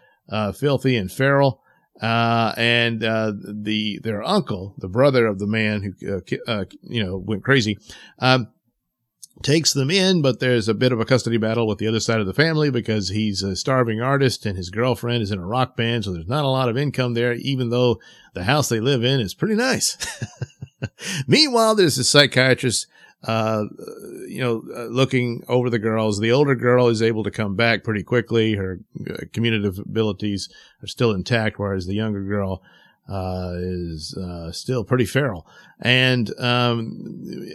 filthy 0.55 0.97
and 0.97 1.13
feral. 1.13 1.61
Uh, 2.01 2.53
and, 2.57 3.05
uh, 3.05 3.33
the, 3.37 4.01
their 4.03 4.23
uncle, 4.23 4.75
the 4.79 4.89
brother 4.89 5.27
of 5.27 5.39
the 5.39 5.47
man 5.47 5.83
who, 5.83 6.17
uh, 6.17 6.21
uh, 6.51 6.65
you 6.83 7.03
know, 7.05 7.17
went 7.17 7.45
crazy, 7.45 7.79
um, 8.19 8.49
takes 9.43 9.73
them 9.73 9.91
in, 9.91 10.23
but 10.23 10.41
there's 10.41 10.69
a 10.69 10.75
bit 10.75 10.93
of 10.93 11.01
a 11.01 11.05
custody 11.05 11.37
battle 11.37 11.67
with 11.67 11.79
the 11.79 11.87
other 11.87 12.01
side 12.01 12.21
of 12.21 12.27
the 12.27 12.35
family 12.35 12.71
because 12.71 13.09
he's 13.09 13.43
a 13.43 13.57
starving 13.57 14.01
artist 14.01 14.47
and 14.47 14.57
his 14.57 14.71
girlfriend 14.71 15.23
is 15.23 15.31
in 15.31 15.39
a 15.39 15.47
rock 15.47 15.77
band. 15.77 16.05
So 16.05 16.13
there's 16.13 16.29
not 16.29 16.45
a 16.45 16.49
lot 16.49 16.69
of 16.69 16.77
income 16.77 17.15
there, 17.15 17.33
even 17.35 17.71
though 17.71 18.01
the 18.35 18.45
house 18.45 18.69
they 18.69 18.81
live 18.81 19.05
in 19.05 19.21
is 19.21 19.35
pretty 19.35 19.55
nice. 19.55 19.97
Meanwhile, 21.27 21.75
there's 21.75 21.99
a 21.99 22.05
psychiatrist, 22.05 22.87
uh, 23.25 23.65
you 24.27 24.41
know, 24.41 24.63
uh, 24.75 24.85
looking 24.87 25.45
over 25.49 25.71
the 25.71 25.79
girls. 25.79 26.19
The 26.19 26.33
older 26.33 26.55
girl 26.55 26.89
is 26.89 27.03
able 27.03 27.23
to 27.25 27.31
come 27.31 27.55
back 27.55 27.85
pretty 27.85 28.03
quickly. 28.03 28.55
Her 28.55 28.81
uh, 29.09 29.25
communicative 29.33 29.79
abilities 29.79 30.49
are 30.83 30.89
still 30.89 31.13
intact, 31.13 31.59
whereas 31.59 31.87
the 31.87 31.95
younger 31.95 32.23
girl, 32.23 32.63
uh, 33.09 33.53
is 33.57 34.17
uh, 34.17 34.51
still 34.53 34.85
pretty 34.85 35.05
feral. 35.05 35.47
And 35.81 36.33
um, 36.41 37.49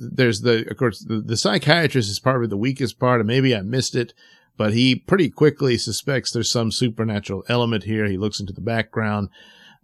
there's 0.00 0.40
the, 0.40 0.66
of 0.70 0.76
course, 0.76 1.00
the, 1.00 1.20
the 1.20 1.36
psychiatrist 1.36 2.10
is 2.10 2.20
probably 2.20 2.46
the 2.46 2.56
weakest 2.56 2.98
part, 2.98 3.20
and 3.20 3.26
maybe 3.26 3.54
I 3.54 3.62
missed 3.62 3.94
it, 3.94 4.14
but 4.56 4.72
he 4.72 4.94
pretty 4.94 5.30
quickly 5.30 5.76
suspects 5.76 6.30
there's 6.30 6.50
some 6.50 6.70
supernatural 6.70 7.44
element 7.48 7.84
here. 7.84 8.06
He 8.06 8.16
looks 8.16 8.40
into 8.40 8.52
the 8.52 8.60
background. 8.60 9.28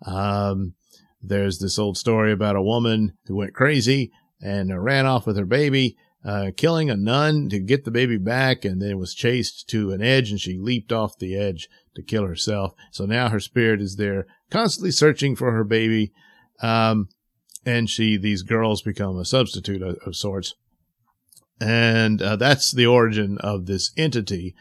Um, 0.07 0.75
there's 1.23 1.59
this 1.59 1.79
old 1.79 1.97
story 1.97 2.33
about 2.33 2.57
a 2.57 2.62
woman 2.62 3.12
who 3.27 3.37
went 3.37 3.55
crazy 3.55 4.12
and 4.42 4.83
ran 4.83 5.07
off 5.07 5.26
with 5.26 5.37
her 5.37 5.46
baby. 5.46 5.96
Uh, 6.24 6.52
killing 6.57 6.88
a 6.88 6.96
nun 6.96 7.48
to 7.48 7.59
get 7.59 7.85
the 7.85 7.90
baby 7.90 8.16
back 8.16 8.64
and 8.64 8.81
then 8.81 8.96
was 8.96 9.12
chased 9.12 9.68
to 9.68 9.90
an 9.90 10.00
edge 10.00 10.31
and 10.31 10.40
she 10.40 10.57
leaped 10.57 10.92
off 10.92 11.18
the 11.18 11.37
edge 11.37 11.68
to 11.96 12.02
kill 12.02 12.24
herself. 12.24 12.74
So 12.92 13.07
now 13.07 13.28
her 13.28 13.40
spirit 13.40 13.81
is 13.81 13.96
there 13.96 14.26
constantly 14.48 14.92
searching 14.92 15.35
for 15.35 15.50
her 15.50 15.64
baby. 15.64 16.12
Um, 16.62 17.09
and 17.66 17.90
she, 17.90 18.16
these 18.16 18.42
girls 18.42 18.83
become 18.83 19.18
a 19.18 19.24
substitute 19.24 19.83
of, 19.83 19.96
of 20.07 20.14
sorts. 20.14 20.55
And, 21.61 22.22
uh, 22.22 22.37
that's 22.37 22.70
the 22.70 22.87
origin 22.87 23.38
of 23.38 23.66
this 23.66 23.92
entity, 23.96 24.55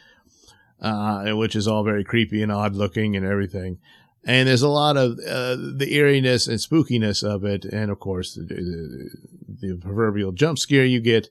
uh, 0.81 1.31
which 1.33 1.55
is 1.55 1.67
all 1.67 1.83
very 1.83 2.03
creepy 2.03 2.41
and 2.41 2.51
odd 2.51 2.75
looking 2.75 3.15
and 3.15 3.25
everything. 3.25 3.77
And 4.23 4.47
there's 4.47 4.61
a 4.61 4.69
lot 4.69 4.97
of, 4.97 5.13
uh, 5.19 5.55
the 5.55 5.87
eeriness 5.89 6.47
and 6.47 6.59
spookiness 6.59 7.23
of 7.23 7.43
it. 7.43 7.65
And 7.65 7.89
of 7.89 7.99
course, 7.99 8.35
the, 8.35 9.09
the 9.47 9.77
proverbial 9.81 10.31
jump 10.31 10.59
scare 10.59 10.85
you 10.85 10.99
get. 10.99 11.29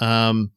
Um, 0.00 0.52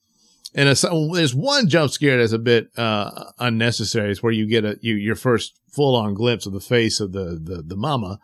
and 0.55 0.69
a, 0.69 0.75
there's 1.13 1.33
one 1.33 1.67
jump 1.67 1.91
scare 1.91 2.17
that's 2.17 2.31
a 2.31 2.39
bit 2.39 2.69
uh, 2.77 3.31
unnecessary. 3.39 4.11
It's 4.11 4.21
where 4.21 4.31
you 4.31 4.45
get 4.45 4.65
a 4.65 4.77
you, 4.81 4.95
your 4.95 5.15
first 5.15 5.59
full 5.67 5.95
on 5.95 6.13
glimpse 6.13 6.45
of 6.45 6.53
the 6.53 6.59
face 6.59 6.99
of 6.99 7.11
the 7.11 7.39
the, 7.41 7.63
the 7.65 7.75
mama, 7.75 8.19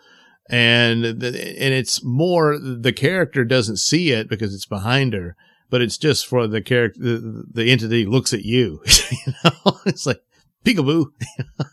and 0.50 1.04
the, 1.04 1.28
and 1.28 1.74
it's 1.74 2.04
more 2.04 2.60
the 2.60 2.94
character 2.94 3.44
doesn't 3.44 3.78
see 3.78 4.12
it 4.12 4.30
because 4.30 4.54
it's 4.54 4.68
behind 4.68 5.14
her, 5.14 5.36
but 5.70 5.82
it's 5.82 5.98
just 5.98 6.28
for 6.28 6.46
the 6.46 6.62
character 6.62 7.00
the, 7.00 7.46
the 7.52 7.72
entity 7.72 8.06
looks 8.06 8.32
at 8.32 8.44
you. 8.44 8.84
you 9.12 9.34
know, 9.44 9.80
it's 9.88 10.06
like 10.06 10.22
peekaboo. 10.66 11.06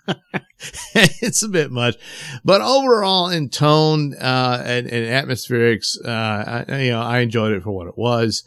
it's 0.94 1.42
a 1.42 1.48
bit 1.48 1.70
much, 1.70 1.96
but 2.44 2.60
overall 2.60 3.28
in 3.28 3.48
tone 3.48 4.14
uh, 4.14 4.62
and, 4.64 4.86
and 4.86 5.28
atmospherics, 5.28 5.96
uh, 6.04 6.64
I, 6.68 6.82
you 6.82 6.90
know, 6.90 7.02
I 7.02 7.18
enjoyed 7.18 7.52
it 7.52 7.62
for 7.62 7.72
what 7.72 7.88
it 7.88 7.98
was. 7.98 8.44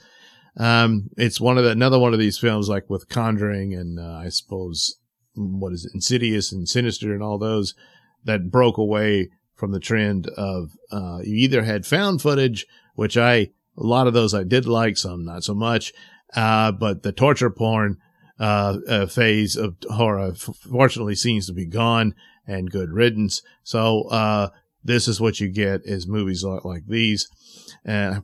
Um, 0.57 1.09
it's 1.17 1.39
one 1.39 1.57
of 1.57 1.63
the, 1.63 1.71
another 1.71 1.99
one 1.99 2.13
of 2.13 2.19
these 2.19 2.37
films 2.37 2.67
like 2.67 2.89
with 2.89 3.09
Conjuring 3.09 3.73
and, 3.73 3.99
uh, 3.99 4.21
I 4.23 4.29
suppose, 4.29 4.95
what 5.35 5.71
is 5.71 5.85
it, 5.85 5.91
Insidious 5.93 6.51
and 6.51 6.67
Sinister 6.67 7.13
and 7.13 7.23
all 7.23 7.37
those 7.37 7.75
that 8.25 8.51
broke 8.51 8.77
away 8.77 9.29
from 9.55 9.71
the 9.71 9.79
trend 9.79 10.27
of, 10.37 10.71
uh, 10.91 11.19
you 11.23 11.35
either 11.35 11.63
had 11.63 11.85
found 11.85 12.21
footage, 12.21 12.65
which 12.95 13.17
I, 13.17 13.35
a 13.77 13.83
lot 13.83 14.07
of 14.07 14.13
those 14.13 14.33
I 14.33 14.43
did 14.43 14.65
like, 14.65 14.97
some 14.97 15.23
not 15.23 15.43
so 15.43 15.53
much, 15.53 15.93
uh, 16.35 16.71
but 16.71 17.03
the 17.03 17.11
torture 17.11 17.49
porn, 17.49 17.97
uh, 18.39 19.05
phase 19.07 19.55
of 19.55 19.75
horror 19.89 20.33
fortunately 20.33 21.15
seems 21.15 21.47
to 21.47 21.53
be 21.53 21.65
gone 21.65 22.15
and 22.47 22.71
good 22.71 22.91
riddance. 22.91 23.41
So, 23.63 24.03
uh, 24.03 24.49
this 24.83 25.07
is 25.07 25.19
what 25.19 25.39
you 25.39 25.49
get 25.49 25.81
is 25.83 26.07
movies 26.07 26.43
like, 26.43 26.63
like 26.63 26.87
these. 26.87 27.29
And 27.83 28.23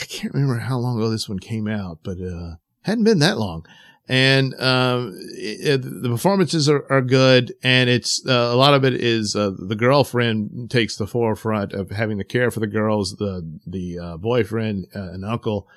I 0.00 0.04
can't 0.04 0.34
remember 0.34 0.58
how 0.58 0.78
long 0.78 0.98
ago 0.98 1.10
this 1.10 1.28
one 1.28 1.38
came 1.38 1.68
out, 1.68 2.00
but 2.02 2.18
uh, 2.20 2.56
hadn't 2.82 3.04
been 3.04 3.20
that 3.20 3.38
long. 3.38 3.66
And 4.08 4.60
um, 4.60 5.16
it, 5.16 5.82
the 5.82 6.08
performances 6.08 6.68
are, 6.68 6.84
are 6.90 7.00
good, 7.00 7.54
and 7.62 7.88
it's 7.88 8.26
uh, 8.26 8.50
a 8.52 8.56
lot 8.56 8.74
of 8.74 8.84
it 8.84 8.94
is 8.94 9.36
uh, 9.36 9.52
the 9.56 9.76
girlfriend 9.76 10.70
takes 10.70 10.96
the 10.96 11.06
forefront 11.06 11.72
of 11.72 11.90
having 11.90 12.18
to 12.18 12.24
care 12.24 12.50
for 12.50 12.58
the 12.58 12.66
girls. 12.66 13.16
The 13.16 13.48
the 13.64 13.98
uh, 13.98 14.16
boyfriend 14.16 14.88
uh, 14.94 15.12
and 15.12 15.24
uncle 15.24 15.68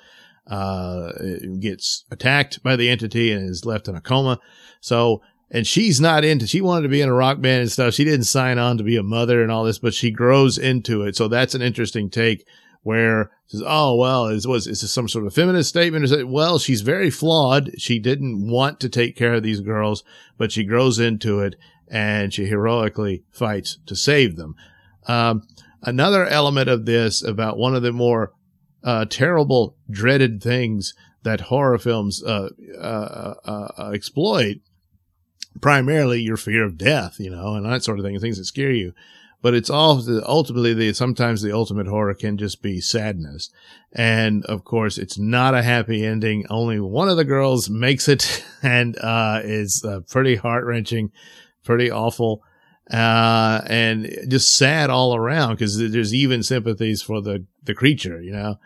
uh, 0.46 1.12
gets 1.60 2.04
attacked 2.10 2.62
by 2.62 2.76
the 2.76 2.88
entity 2.88 3.32
and 3.32 3.48
is 3.48 3.64
left 3.64 3.88
in 3.88 3.96
a 3.96 4.00
coma. 4.00 4.38
So 4.80 5.22
and 5.50 5.66
she's 5.66 6.00
not 6.00 6.24
into 6.24 6.46
she 6.46 6.60
wanted 6.60 6.82
to 6.82 6.88
be 6.88 7.00
in 7.00 7.08
a 7.08 7.14
rock 7.14 7.40
band 7.40 7.62
and 7.62 7.70
stuff 7.70 7.94
she 7.94 8.02
didn't 8.02 8.24
sign 8.24 8.58
on 8.58 8.76
to 8.76 8.82
be 8.82 8.96
a 8.96 9.02
mother 9.04 9.44
and 9.44 9.52
all 9.52 9.62
this 9.62 9.78
but 9.78 9.94
she 9.94 10.10
grows 10.10 10.58
into 10.58 11.02
it 11.02 11.14
so 11.14 11.28
that's 11.28 11.54
an 11.54 11.62
interesting 11.62 12.10
take 12.10 12.44
where 12.86 13.32
says, 13.48 13.64
"Oh 13.66 13.96
well, 13.96 14.26
is 14.28 14.46
was 14.46 14.68
is 14.68 14.80
this 14.80 14.92
some 14.92 15.08
sort 15.08 15.26
of 15.26 15.34
feminist 15.34 15.68
statement?" 15.68 16.04
Is 16.04 16.12
it 16.12 16.28
well, 16.28 16.60
she's 16.60 16.82
very 16.82 17.10
flawed. 17.10 17.72
She 17.78 17.98
didn't 17.98 18.48
want 18.48 18.78
to 18.78 18.88
take 18.88 19.16
care 19.16 19.34
of 19.34 19.42
these 19.42 19.60
girls, 19.60 20.04
but 20.38 20.52
she 20.52 20.62
grows 20.62 21.00
into 21.00 21.40
it 21.40 21.56
and 21.88 22.32
she 22.32 22.46
heroically 22.46 23.24
fights 23.32 23.78
to 23.86 23.96
save 23.96 24.36
them. 24.36 24.54
Um, 25.08 25.46
another 25.82 26.26
element 26.26 26.68
of 26.68 26.86
this 26.86 27.22
about 27.22 27.58
one 27.58 27.74
of 27.74 27.82
the 27.82 27.92
more 27.92 28.32
uh, 28.86 29.04
terrible, 29.04 29.76
dreaded 29.90 30.42
things 30.42 30.94
that 31.22 31.42
horror 31.42 31.76
films 31.76 32.22
uh, 32.22 32.48
uh, 32.78 33.34
uh, 33.44 33.68
uh 33.76 33.90
exploit, 33.92 34.60
primarily 35.60 36.22
your 36.22 36.38
fear 36.38 36.64
of 36.64 36.78
death, 36.78 37.20
you 37.20 37.30
know, 37.30 37.54
and 37.54 37.66
that 37.66 37.84
sort 37.84 37.98
of 37.98 38.04
thing, 38.04 38.18
things 38.18 38.38
that 38.38 38.46
scare 38.46 38.72
you 38.72 38.94
but 39.46 39.54
it's 39.54 39.70
all 39.70 40.02
ultimately 40.26 40.74
the 40.74 40.92
sometimes 40.92 41.40
the 41.40 41.54
ultimate 41.54 41.86
horror 41.86 42.14
can 42.14 42.36
just 42.36 42.62
be 42.62 42.80
sadness. 42.80 43.50
And 43.92 44.44
of 44.46 44.64
course, 44.64 44.98
it's 44.98 45.18
not 45.18 45.54
a 45.54 45.62
happy 45.62 46.04
ending. 46.04 46.44
Only 46.50 46.80
one 46.80 47.08
of 47.08 47.16
the 47.16 47.24
girls 47.24 47.70
makes 47.70 48.08
it 48.08 48.44
and 48.62 48.98
uh, 48.98 49.42
is 49.44 49.84
uh, 49.86 50.00
pretty 50.00 50.34
heart 50.34 50.64
wrenching, 50.64 51.12
pretty 51.62 51.90
awful, 51.90 52.42
uh, 52.90 53.62
and 53.66 54.08
just 54.28 54.54
sad 54.56 54.90
all 54.90 55.16
around 55.16 55.54
because 55.54 55.76
there's 55.76 56.14
even 56.14 56.42
sympathies 56.42 57.02
for 57.02 57.20
the 57.20 57.44
the 57.64 57.74
creature, 57.74 58.20
you 58.22 58.32
know, 58.32 58.56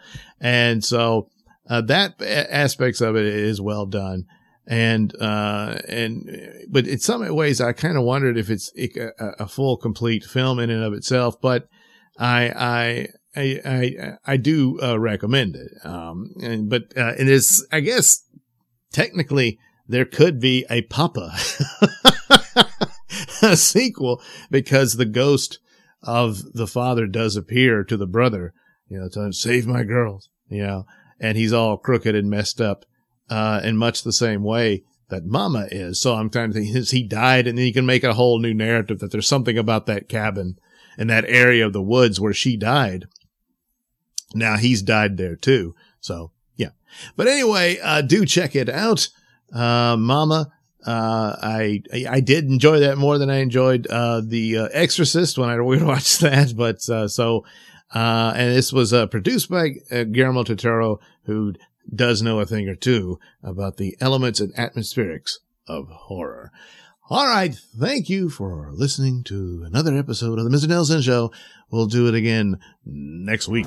and 0.41 0.85
so 0.85 1.29
uh, 1.69 1.81
that 1.83 2.21
aspects 2.21 3.01
of 3.01 3.17
it 3.17 3.25
is 3.25 3.61
well 3.61 3.87
done. 3.87 4.27
And 4.67 5.13
uh 5.21 5.79
and 5.89 6.31
but 6.69 6.87
in 6.87 7.01
some 7.01 7.27
ways 7.35 7.61
i 7.61 7.73
kind 7.73 7.97
of 7.97 8.05
wondered 8.05 8.37
if 8.37 8.51
it's 8.51 8.71
a, 8.79 9.11
a, 9.41 9.49
full 9.49 9.77
complete 9.77 10.23
film 10.23 10.61
in 10.61 10.71
and 10.71 10.85
of 10.85 10.93
itself 10.93 11.41
but 11.41 11.67
i 12.17 12.51
i 12.51 13.09
I 13.37 13.61
I, 13.65 14.33
I 14.33 14.37
do 14.37 14.79
uh, 14.83 14.99
recommend 14.99 15.57
it. 15.57 15.73
Um, 15.85 16.35
and, 16.43 16.69
but 16.69 16.97
uh, 16.97 17.15
it 17.19 17.29
is, 17.29 17.67
I 17.71 17.81
guess, 17.81 18.25
technically 18.93 19.59
there 19.89 20.05
could 20.05 20.41
be 20.41 20.67
a 20.71 20.83
Papa, 20.83 21.33
a 23.43 23.57
sequel, 23.57 24.23
because 24.51 24.95
the 24.95 25.07
ghost 25.07 25.59
of 26.03 26.53
the 26.53 26.67
father 26.67 27.07
does 27.07 27.37
appear 27.37 27.85
to 27.85 27.97
the 27.97 28.07
brother. 28.07 28.55
You 28.89 28.99
know, 28.99 29.09
to 29.11 29.33
save 29.33 29.67
my 29.67 29.85
girls. 29.85 30.31
You 30.49 30.67
know, 30.67 30.87
and 31.21 31.37
he's 31.39 31.53
all 31.53 31.77
crooked 31.77 32.15
and 32.15 32.29
messed 32.29 32.61
up 32.61 32.85
uh, 33.29 33.61
in 33.63 33.77
much 33.77 34.03
the 34.03 34.13
same 34.13 34.43
way 34.43 34.83
that 35.11 35.27
Mama 35.27 35.69
is. 35.71 36.01
So 36.01 36.15
I'm 36.15 36.31
trying 36.31 36.53
to 36.53 36.55
think, 36.55 36.75
has 36.75 36.91
he 36.91 37.03
died? 37.03 37.47
And 37.47 37.59
then 37.59 37.67
you 37.67 37.73
can 37.73 37.87
make 37.87 38.05
a 38.05 38.15
whole 38.15 38.39
new 38.39 38.55
narrative 38.55 38.99
that 39.01 39.13
there's 39.13 39.29
something 39.29 39.59
about 39.59 39.87
that 39.87 40.09
cabin 40.09 40.59
and 40.97 41.11
that 41.11 41.25
area 41.27 41.67
of 41.67 41.73
the 41.73 41.83
woods 41.83 42.21
where 42.21 42.33
she 42.33 42.57
died. 42.57 43.07
Now 44.35 44.57
he's 44.57 44.83
died 44.83 45.17
there 45.17 45.37
too. 45.37 45.75
So 46.01 46.33
yeah. 46.57 46.71
But 47.17 47.29
anyway, 47.29 47.79
uh, 47.83 48.03
do 48.03 48.25
check 48.25 48.57
it 48.57 48.69
out. 48.69 49.09
Uh, 49.53 49.97
Mama, 49.99 50.53
uh, 50.87 51.37
I, 51.43 51.83
I 52.09 52.21
did 52.21 52.45
enjoy 52.45 52.81
that 52.81 52.99
more 52.99 53.19
than 53.19 53.31
I 53.31 53.39
enjoyed, 53.39 53.87
uh, 53.89 54.23
The 54.25 54.59
uh, 54.59 54.69
Exorcist 54.73 55.39
when 55.39 55.49
I 55.49 55.61
watched 55.61 56.21
that. 56.21 56.55
But, 56.57 56.89
uh, 56.89 57.09
so, 57.09 57.45
uh, 57.95 58.33
and 58.37 58.55
this 58.55 58.73
was, 58.73 58.93
uh, 58.93 59.07
produced 59.07 59.51
by 59.51 59.75
uh, 59.91 60.05
Guillermo 60.05 60.45
del 60.45 60.57
Toro, 60.57 61.01
who 61.25 61.55
does 61.95 62.23
know 62.23 62.41
a 62.41 62.47
thing 62.47 62.69
or 62.69 62.77
two 62.77 63.19
about 63.43 63.77
the 63.77 63.97
elements 64.01 64.41
and 64.41 64.55
atmospherics 64.55 65.39
of 65.67 65.89
horror. 65.89 66.51
All 67.09 67.27
right. 67.27 67.55
Thank 67.55 68.09
you 68.09 68.31
for 68.31 68.71
listening 68.73 69.25
to 69.25 69.65
another 69.67 69.97
episode 69.97 70.39
of 70.39 70.45
the 70.45 70.51
Mr. 70.51 70.67
Nailsin 70.67 71.03
Show. 71.03 71.33
We'll 71.69 71.87
do 71.87 72.07
it 72.07 72.15
again 72.15 72.61
next 72.87 73.49
week. 73.49 73.67